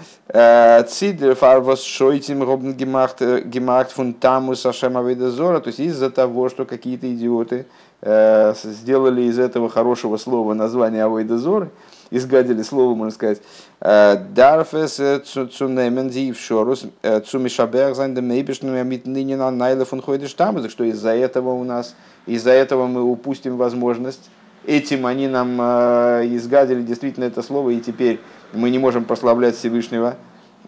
[0.85, 5.61] Цидер фарвас шойтим робн гемахт фун тамус ашем авейдазора.
[5.61, 7.64] То есть из-за того, что какие-то идиоты
[8.03, 11.70] сделали из этого хорошего слова название авейдазоры,
[12.11, 13.40] изгадили слово, можно сказать.
[13.80, 16.84] דאַרף עס צונעמען די אפשרות
[17.26, 21.50] צו משבח זיין דעם אויבערשטן מיט אַן ענין נעלה פון חודש תמוז, что из-за этого
[21.50, 21.94] у нас,
[22.26, 24.30] из-за этого мы упустим возможность.
[24.64, 28.20] Этим они нам изгадили действительно это слово, и теперь
[28.53, 30.16] мы не можем прославлять Всевышнего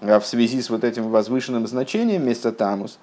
[0.00, 2.98] в связи с вот этим возвышенным значением вместо Тамуз.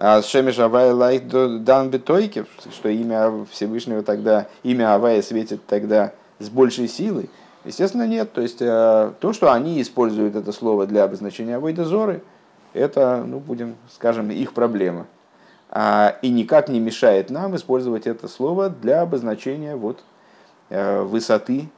[0.00, 6.86] Шемеш Авай Лайк Дан Бетойкев, что имя Всевышнего тогда, имя Авая светит тогда с большей
[6.88, 7.28] силой.
[7.64, 8.32] Естественно, нет.
[8.32, 12.22] То есть э, то, что они используют это слово для обозначения авойдозоры,
[12.72, 15.06] это, ну, будем, скажем, их проблема.
[15.70, 20.02] А, и никак не мешает нам использовать это слово для обозначения вот,
[20.70, 21.68] э, высоты,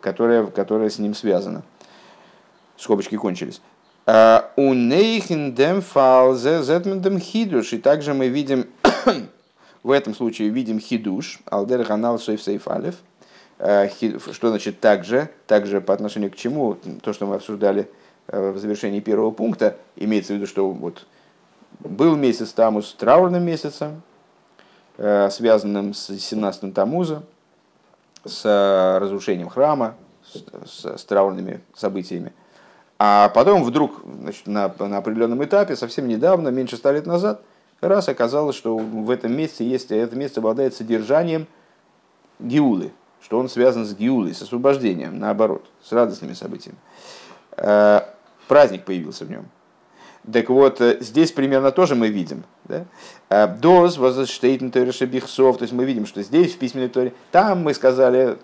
[0.00, 1.62] которая, которая с ним связана.
[2.76, 3.60] Скобочки кончились.
[4.10, 7.74] А, у нейхендем фалзе зетмендем хидуш.
[7.74, 8.66] И также мы видим,
[9.82, 12.94] в этом случае видим хидуш, алдер ханал сойф сейфалев,
[13.58, 15.30] Э, что значит также?
[15.46, 16.76] Также по отношению к чему?
[17.02, 17.90] То, что мы обсуждали
[18.28, 21.06] э, в завершении первого пункта, имеется в виду, что вот
[21.80, 24.02] был месяц Тамус траурным месяцем,
[24.96, 27.22] э, связанным с 17-м Тамуза,
[28.24, 29.94] с разрушением храма,
[30.24, 32.32] с, с, с траурными событиями.
[32.98, 37.42] А потом вдруг значит, на, на определенном этапе, совсем недавно, меньше ста лет назад,
[37.80, 41.46] раз оказалось, что в этом месте есть, это место обладает содержанием
[42.40, 42.92] гиулы,
[43.22, 46.78] что он связан с гиулой, с освобождением, наоборот, с радостными событиями.
[47.56, 48.00] Э,
[48.48, 49.48] праздник появился в нем.
[50.30, 52.42] Так вот, э, здесь примерно тоже мы видим.
[52.64, 52.84] Да?
[53.28, 58.38] Э, Доз бихсов, то есть мы видим, что здесь, в письменной торе, там мы сказали,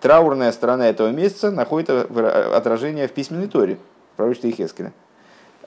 [0.00, 3.78] траурная сторона этого месяца находит отражение в письменной торе,
[4.16, 4.92] пророчестве Ихескеля.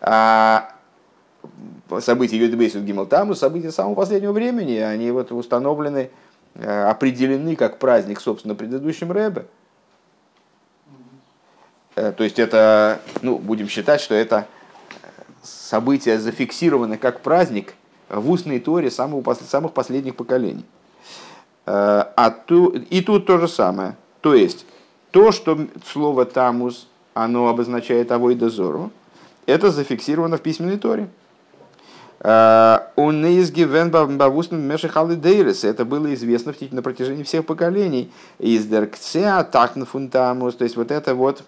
[0.02, 0.72] А
[2.00, 6.10] события Йодбейсу Гимл Таму, события самого последнего времени, они вот установлены
[6.56, 9.46] Э, определены как праздник, собственно, предыдущим Рэбе.
[11.96, 14.48] Э, то есть это, ну, будем считать, что это
[15.43, 17.74] события зафиксированы как праздник
[18.08, 20.66] в устной торе самых последних поколений.
[21.66, 23.95] Э, а ту, и тут то же самое.
[24.22, 24.66] То есть,
[25.11, 28.91] то, что слово «тамус», оно обозначает «авойдозору»,
[29.45, 31.09] это зафиксировано в письменной торе.
[35.68, 38.11] Это было известно на протяжении всех поколений.
[38.39, 40.55] Из деркцеа такн фунтамус.
[40.55, 41.43] То есть вот это вот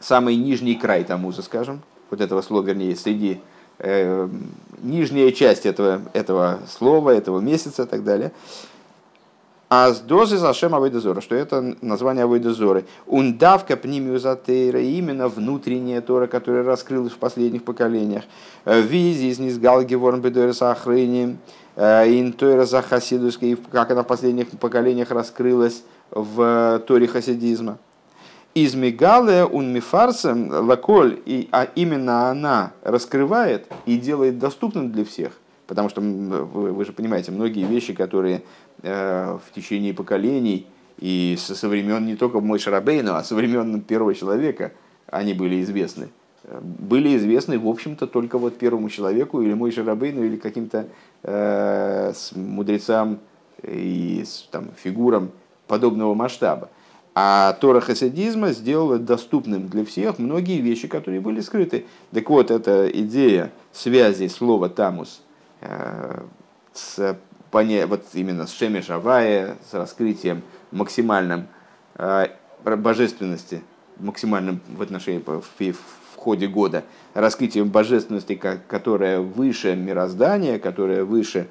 [0.00, 3.40] самый нижний край тамуза, скажем, вот этого слова, вернее, среди
[3.78, 4.28] э,
[4.82, 8.32] нижняя часть этого, этого слова, этого месяца и так далее.
[9.76, 12.84] А с дозы Зашем Авойдозора, что это название Авойдозоры.
[13.08, 18.22] Ундавка пнимиузатейра, именно внутренняя Тора, которая раскрылась в последних поколениях.
[18.64, 21.38] Э, Визи из Низгал Геворн Бедойра Сахрыни,
[21.74, 27.78] э, Интойра Захасидуской, как она в последних поколениях раскрылась в Торе хасидизма.
[28.54, 35.32] Из Мигале он мифарсом лаколь, и, а именно она раскрывает и делает доступным для всех.
[35.66, 38.42] Потому что вы, вы же понимаете, многие вещи, которые
[38.84, 40.66] в течение поколений
[40.98, 44.72] и со времен не только Мой Шарабейна, а со времен первого человека
[45.06, 46.10] они были известны.
[46.60, 50.86] Были известны, в общем-то, только вот первому человеку или Мой Шарабейну, или каким-то
[51.22, 53.18] э, мудрецам
[53.62, 55.30] и там, фигурам
[55.66, 56.68] подобного масштаба.
[57.14, 61.86] А Тора хасидизма сделала доступным для всех многие вещи, которые были скрыты.
[62.12, 65.22] Так вот, эта идея связи слова «тамус»
[65.60, 66.22] э,
[67.62, 71.46] с, вот именно с Шеми Шавая, с раскрытием максимальным
[71.96, 72.28] э,
[72.64, 73.62] божественности,
[73.98, 75.42] максимальным в отношении в,
[76.16, 81.48] ходе года, раскрытием божественности, которая выше мироздания, которая выше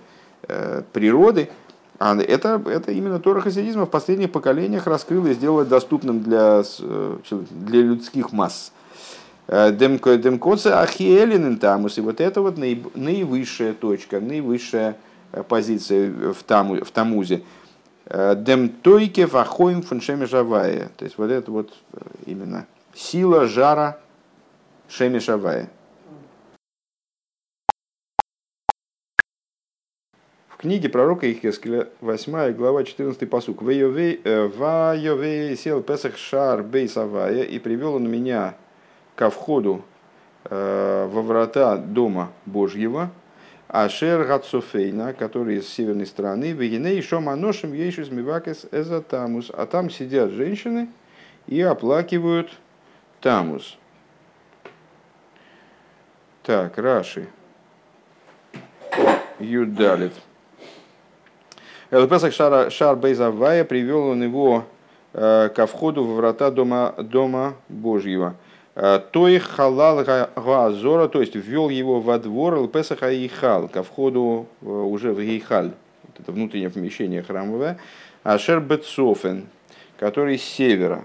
[0.47, 1.49] э, природы–
[1.99, 7.17] а это, это именно Тора хасидизма в последних поколениях раскрыла и сделала доступным для, э,
[7.49, 8.73] для людских масс.
[9.47, 11.97] Э, Демкоца ахиэлин тамус.
[11.97, 14.97] И вот это вот наивысшая точка, наивысшая
[15.47, 17.43] позиция в, таму, в тамузе.
[18.05, 20.89] Демтойке фахоим фуншеми жавая.
[20.97, 21.73] То есть вот это вот
[22.25, 23.99] именно сила жара
[24.89, 25.69] шеми шавая.
[30.63, 33.61] книге пророка Ихескеля, 8 глава, 14 посук.
[33.61, 34.21] «Вайовей
[35.57, 38.55] сел Песах Шар Бейсавая, и привел он меня
[39.17, 39.83] ко входу
[40.45, 43.11] э, во врата Дома Божьего,
[43.73, 50.89] Ашер Гацуфейна, который с северной стороны, Вегиней Шоманошим Ейшус Мивакес Эзатамус, а там сидят женщины
[51.47, 52.51] и оплакивают
[53.19, 53.79] Тамус.
[56.43, 57.27] Так, Раши.
[59.39, 60.13] Юдалит.
[61.89, 64.65] Элпесах Шар, Шар Бейзавая привел он его
[65.13, 68.35] э, ко входу в врата дома, дома Божьего.
[68.75, 70.03] Э, той халал
[70.35, 75.21] газора, то есть ввел его во двор Элпесаха и хал, ко входу э, уже в
[75.21, 75.71] Гейхаль,
[76.03, 77.77] вот это внутреннее помещение храмовое,
[78.23, 79.47] Ашер Бетсофен,
[79.97, 81.03] который с севера.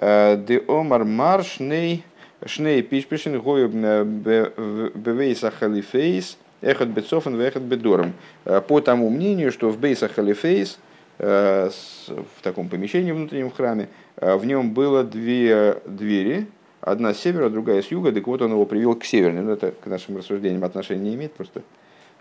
[0.00, 2.04] Де омар марш ней
[2.46, 8.12] шней пишпишин гою бевейса халифейс– Эхот Бетсофен, Эхот Бедором.
[8.44, 10.78] Э, по тому мнению, что в Бейсах Халифейс,
[11.18, 11.70] э,
[12.08, 16.46] в таком помещении внутреннем храме, э, в нем было две двери,
[16.80, 19.42] одна с севера, другая с юга, так вот он его привел к северной.
[19.42, 21.62] Но это к нашим рассуждениям отношения не имеет, просто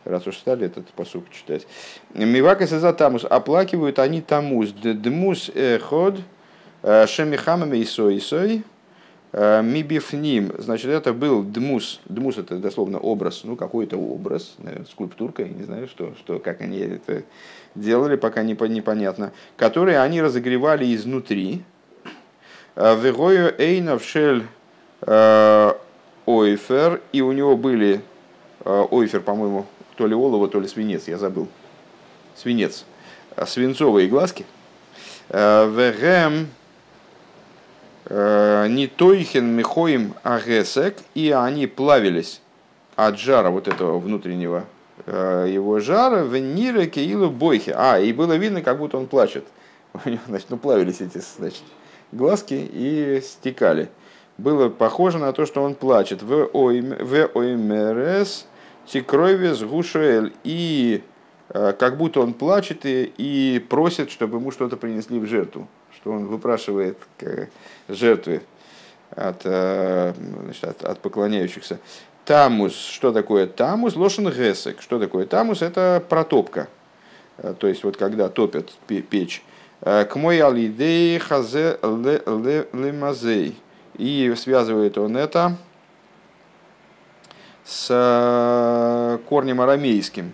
[0.06, 1.68] раз уж стали этот посук читать.
[2.14, 6.20] Мивака за тамус, оплакивают они тамус, дмус эход,
[6.82, 8.64] шемихамами исой исой,
[9.32, 12.02] Э, Мибифним, значит, это был дмус.
[12.06, 16.62] Дмус это дословно образ, ну какой-то образ, наверное, скульптурка, я не знаю, что, что, как
[16.62, 17.24] они это
[17.76, 21.64] делали, пока не, непонятно, которые они разогревали изнутри.
[22.80, 24.48] Э, Вегою Эйнавшель
[25.02, 25.74] э,
[26.26, 28.02] Ойфер, и у него были
[28.64, 29.66] Ойфер, по-моему,
[29.98, 31.48] то ли олово, то ли свинец, я забыл.
[32.36, 32.86] Свинец.
[33.46, 34.46] Свинцовые глазки.
[35.30, 36.48] Вегем
[38.06, 42.42] Э, не тойхен михоим агесек, и они плавились
[42.96, 44.66] от жара вот этого внутреннего
[45.06, 47.74] его жара в нире кеилу бойхе.
[47.76, 49.46] А, и было видно, как будто он плачет.
[50.28, 51.64] Значит, ну плавились эти значит,
[52.12, 53.90] глазки и стекали.
[54.38, 56.22] Было похоже на то, что он плачет.
[56.24, 58.48] В оймерес
[58.86, 60.34] тикровес гушель.
[60.44, 61.04] И
[61.50, 65.68] э, как будто он плачет и, и просит, чтобы ему что-то принесли в жертву
[66.00, 66.98] что он выпрашивает
[67.88, 68.42] жертвы
[69.12, 71.80] от, э, значит, от, от поклоняющихся.
[72.26, 73.96] Тамус, что такое тамус?
[73.96, 74.82] Лошен гесек.
[74.82, 75.62] Что такое тамус?
[75.62, 76.70] Это протопка.
[77.38, 79.44] Э, то есть, вот когда топят печь.
[79.82, 83.60] Э, к мой алидей хазе лемазей.
[83.96, 85.58] И связывает он это
[87.66, 90.34] с корнем арамейским.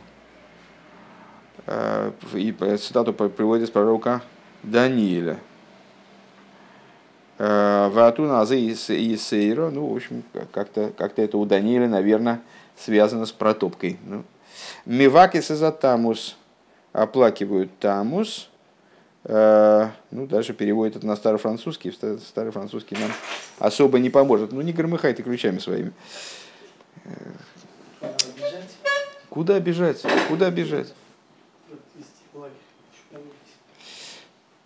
[2.34, 4.22] И цитату приводит с пророка
[4.62, 5.38] Даниила.
[7.38, 10.24] Э, Ватуна Азы и Сейро, ну, в общем,
[10.54, 12.42] как-то как это у Даниила, наверное,
[12.78, 14.00] связано с протопкой.
[14.06, 14.24] Ну.
[14.86, 16.38] Мивакис за Тамус
[16.94, 18.55] оплакивают Тамус, э,
[19.28, 23.12] ну, даже переводит это на старофранцузский, старый французский нам
[23.58, 24.52] особо не поможет.
[24.52, 25.94] Ну, не громыхай ты ключами своими.
[29.30, 30.04] Куда бежать?
[30.28, 30.94] Куда бежать?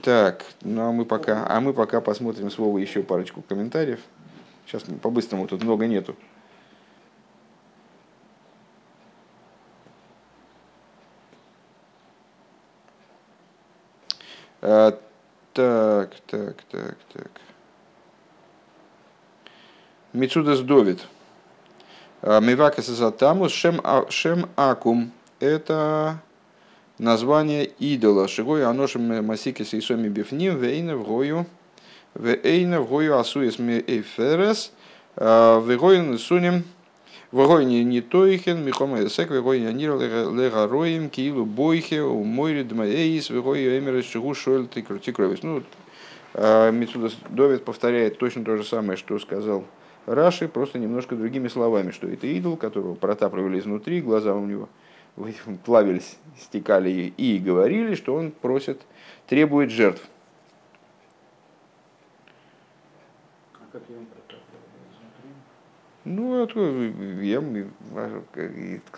[0.01, 3.99] Так, ну а мы пока, а мы пока посмотрим слово еще парочку комментариев.
[4.65, 6.15] Сейчас по-быстрому тут много нету.
[14.59, 14.99] Так,
[15.53, 17.31] так, так, так.
[20.13, 20.99] Мицудас Довид.
[22.21, 25.11] А, Мивакас Затамус Шем, а, Шем Акум.
[25.39, 26.17] Это
[26.97, 28.27] название идола.
[28.27, 31.45] Шигой аношим масики с исоми бифним вейна в гою
[32.13, 34.71] вейна в гою асуес ми эйферес
[35.15, 36.63] вегоин суним
[37.31, 44.05] Вогойни не тойхен, михома эсек, вегойни анир легароим, киилу бойхе, у мойри дмаэис, вегойни эмерес
[44.05, 45.43] чугу шойль тикровис.
[45.43, 45.61] Ну,
[46.33, 49.63] Митсуда Довид повторяет точно то же самое, что сказал
[50.05, 54.69] Раши, просто немножко другими словами, что это идол, которого протапливали изнутри, глаза у него
[55.65, 58.81] плавились, стекали и говорили, что он просит,
[59.27, 60.01] требует жертв.
[63.53, 64.01] А как его
[66.09, 66.59] ну, это,
[67.21, 67.43] я,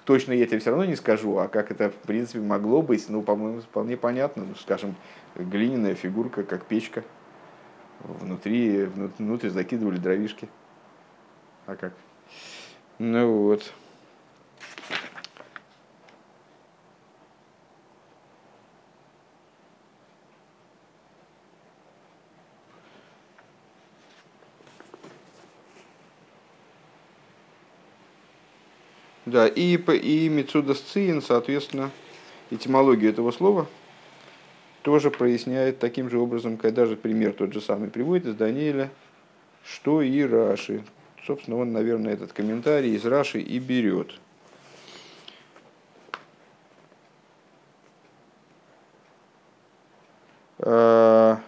[0.06, 3.22] точно я тебе все равно не скажу, а как это, в принципе, могло быть, ну,
[3.22, 4.46] по-моему, вполне понятно.
[4.46, 4.96] Ну, скажем,
[5.36, 7.04] глиняная фигурка, как печка.
[8.00, 8.86] Внутри,
[9.18, 10.48] внутрь закидывали дровишки.
[11.66, 11.92] А как?
[12.98, 13.74] Ну вот.
[29.32, 31.90] Да, и, и Мецудасциин, соответственно,
[32.50, 33.66] этимологию этого слова
[34.82, 38.90] тоже проясняет таким же образом, когда же пример тот же самый приводит из Даниэля,
[39.64, 40.84] что и Раши.
[41.26, 44.20] Собственно, он, наверное, этот комментарий из Раши и берет.
[50.60, 51.40] А,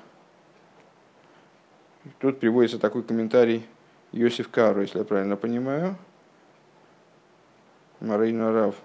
[2.20, 3.66] тут приводится такой комментарий
[4.14, 5.98] Йосиф Кару, если я правильно понимаю.
[8.04, 8.76] Марина Рав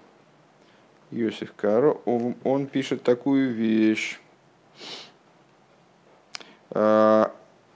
[1.11, 4.17] Йосиф Каро, он, он пишет такую вещь,
[6.71, 7.31] а,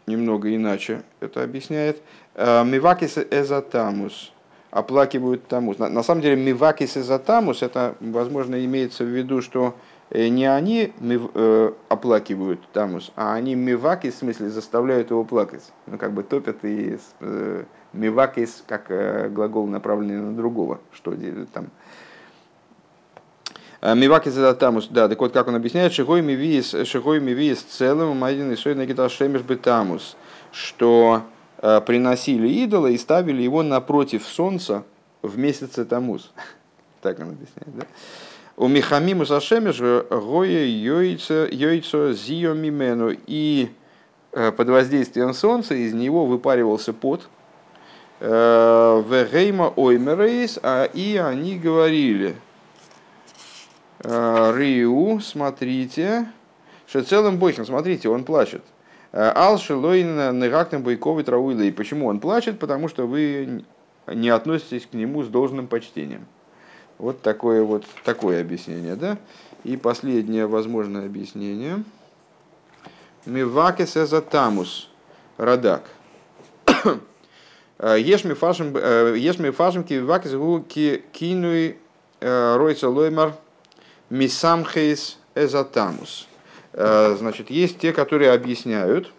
[0.07, 2.01] немного иначе это объясняет.
[2.33, 4.31] А, Мивакис эзотамус,
[4.71, 5.79] оплакивают тамус.
[5.79, 9.75] На, на самом деле мивакис эзотамус, это, возможно, имеется в виду, что
[10.13, 15.63] не они мив, э, оплакивают тамус, а они мивакис, в смысле, заставляют его плакать.
[15.87, 21.15] Ну, как бы топят и э, Мивакис, как э, глагол, направленный на другого, что
[21.53, 21.69] там.
[23.81, 28.23] Э, Мивакис это тамус, да, так вот как он объясняет, шигой мивиис, шигой мивиис целым,
[28.23, 30.17] один и сой нагитал шемеш бетамус,
[30.51, 31.21] что
[31.59, 34.83] э, приносили идола и ставили его напротив солнца
[35.21, 36.31] в месяце тамус.
[37.01, 37.85] Так он объясняет, да?
[38.55, 43.15] У Михамиму Сашемеш гоя йойцо, зио мимену.
[43.25, 43.69] И
[44.31, 47.29] под воздействием солнца из него выпаривался пот,
[48.19, 52.35] Вегейма оймерейс, а и они говорили,
[53.99, 56.27] Риу, смотрите,
[56.87, 58.63] что целым бойхом, смотрите, он плачет.
[59.11, 61.67] Ал шелойн негактем бойковый трауилы.
[61.67, 62.59] И почему он плачет?
[62.59, 63.63] Потому что вы
[64.07, 66.25] не относитесь к нему с должным почтением.
[67.03, 69.17] Вот такое вот такое объяснение, да?
[69.65, 71.83] И последнее возможное объяснение.
[73.25, 73.97] Мивакес
[74.31, 74.87] тамус
[75.35, 75.83] радак.
[77.79, 81.77] Э, ешми фашем э, ешми фашем кивак згу кинуи
[82.21, 83.33] э, ройца лоймар
[84.09, 86.29] мисамхейс эзатамус.
[86.71, 89.11] Значит, есть те, которые объясняют,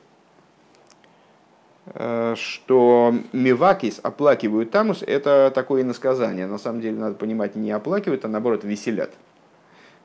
[1.87, 6.47] что мивакис оплакивают тамус, это такое иносказание.
[6.47, 9.11] На самом деле, надо понимать, не оплакивают, а наоборот веселят.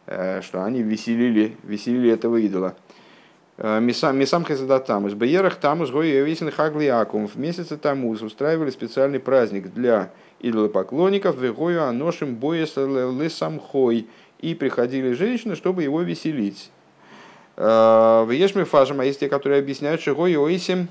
[0.06, 2.76] Что они веселили, веселили этого идола.
[3.58, 7.28] Мисам Хезадатамус, Беерах Тамус, Гоевисин Хаглиакум.
[7.28, 14.08] В месяце Тамус устраивали специальный праздник для идолопоклонников, Вегою Аношим Боес Лесамхой.
[14.40, 16.72] И приходили женщины, чтобы его веселить.
[17.58, 20.88] В Ешме Фажем, а есть те, которые объясняют, что Гоевисин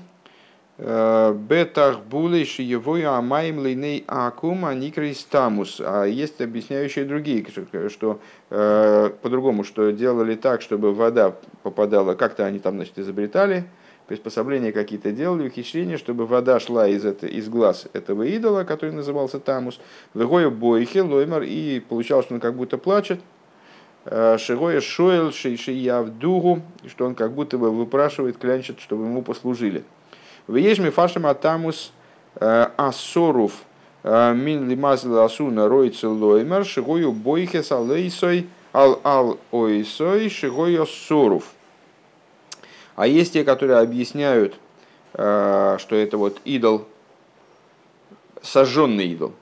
[0.79, 7.45] Бетах булиш его амаем лейней акум аникрис А есть объясняющие другие,
[7.89, 13.65] что э, по-другому, что делали так, чтобы вода попадала, как-то они там, значит, изобретали,
[14.07, 19.41] приспособления какие-то делали, ухищрения, чтобы вода шла из, это, из глаз этого идола, который назывался
[19.41, 19.81] Тамус,
[20.13, 23.19] в бойхе, лоймар, и получалось, что он как будто плачет,
[24.05, 29.23] э, Шигоя шоэл шия в дугу, что он как будто бы выпрашивает, клянчит, чтобы ему
[29.23, 29.83] послужили.
[30.49, 31.91] В ежме фашем атамус
[32.39, 33.53] э, асоруф
[34.01, 41.43] э, мин лимазл асуна ройцел лоймер шигою бойхес алейсой ал ал ойсой шигою соруф.
[42.95, 44.55] А есть те, которые объясняют,
[45.13, 46.87] э, что это вот идол,
[48.41, 49.33] сожженный идол.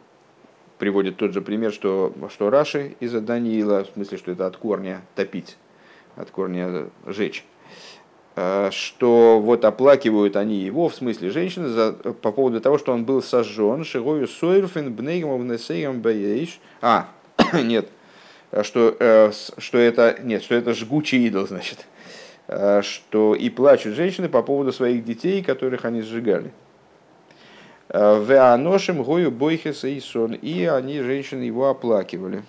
[0.78, 5.04] Приводит тот же пример, что, что Раши из-за Даниила, в смысле, что это от корня
[5.16, 5.56] топить,
[6.18, 7.46] от корня жечь.
[8.40, 13.04] Э, что вот оплакивают они его, в смысле женщины, за, по поводу того, что он
[13.04, 15.48] был сожжен, шигою сойрфен бнейгом
[16.02, 16.60] бейш.
[16.80, 17.08] А,
[17.54, 17.90] нет,
[18.62, 21.88] что, что это, нет, что это жгучий идол, значит,
[22.48, 26.52] что и плачут женщины по поводу своих детей, которых они сжигали.
[27.90, 32.44] Веаношим гою бойхеса и сон, и они, женщины, его оплакивали.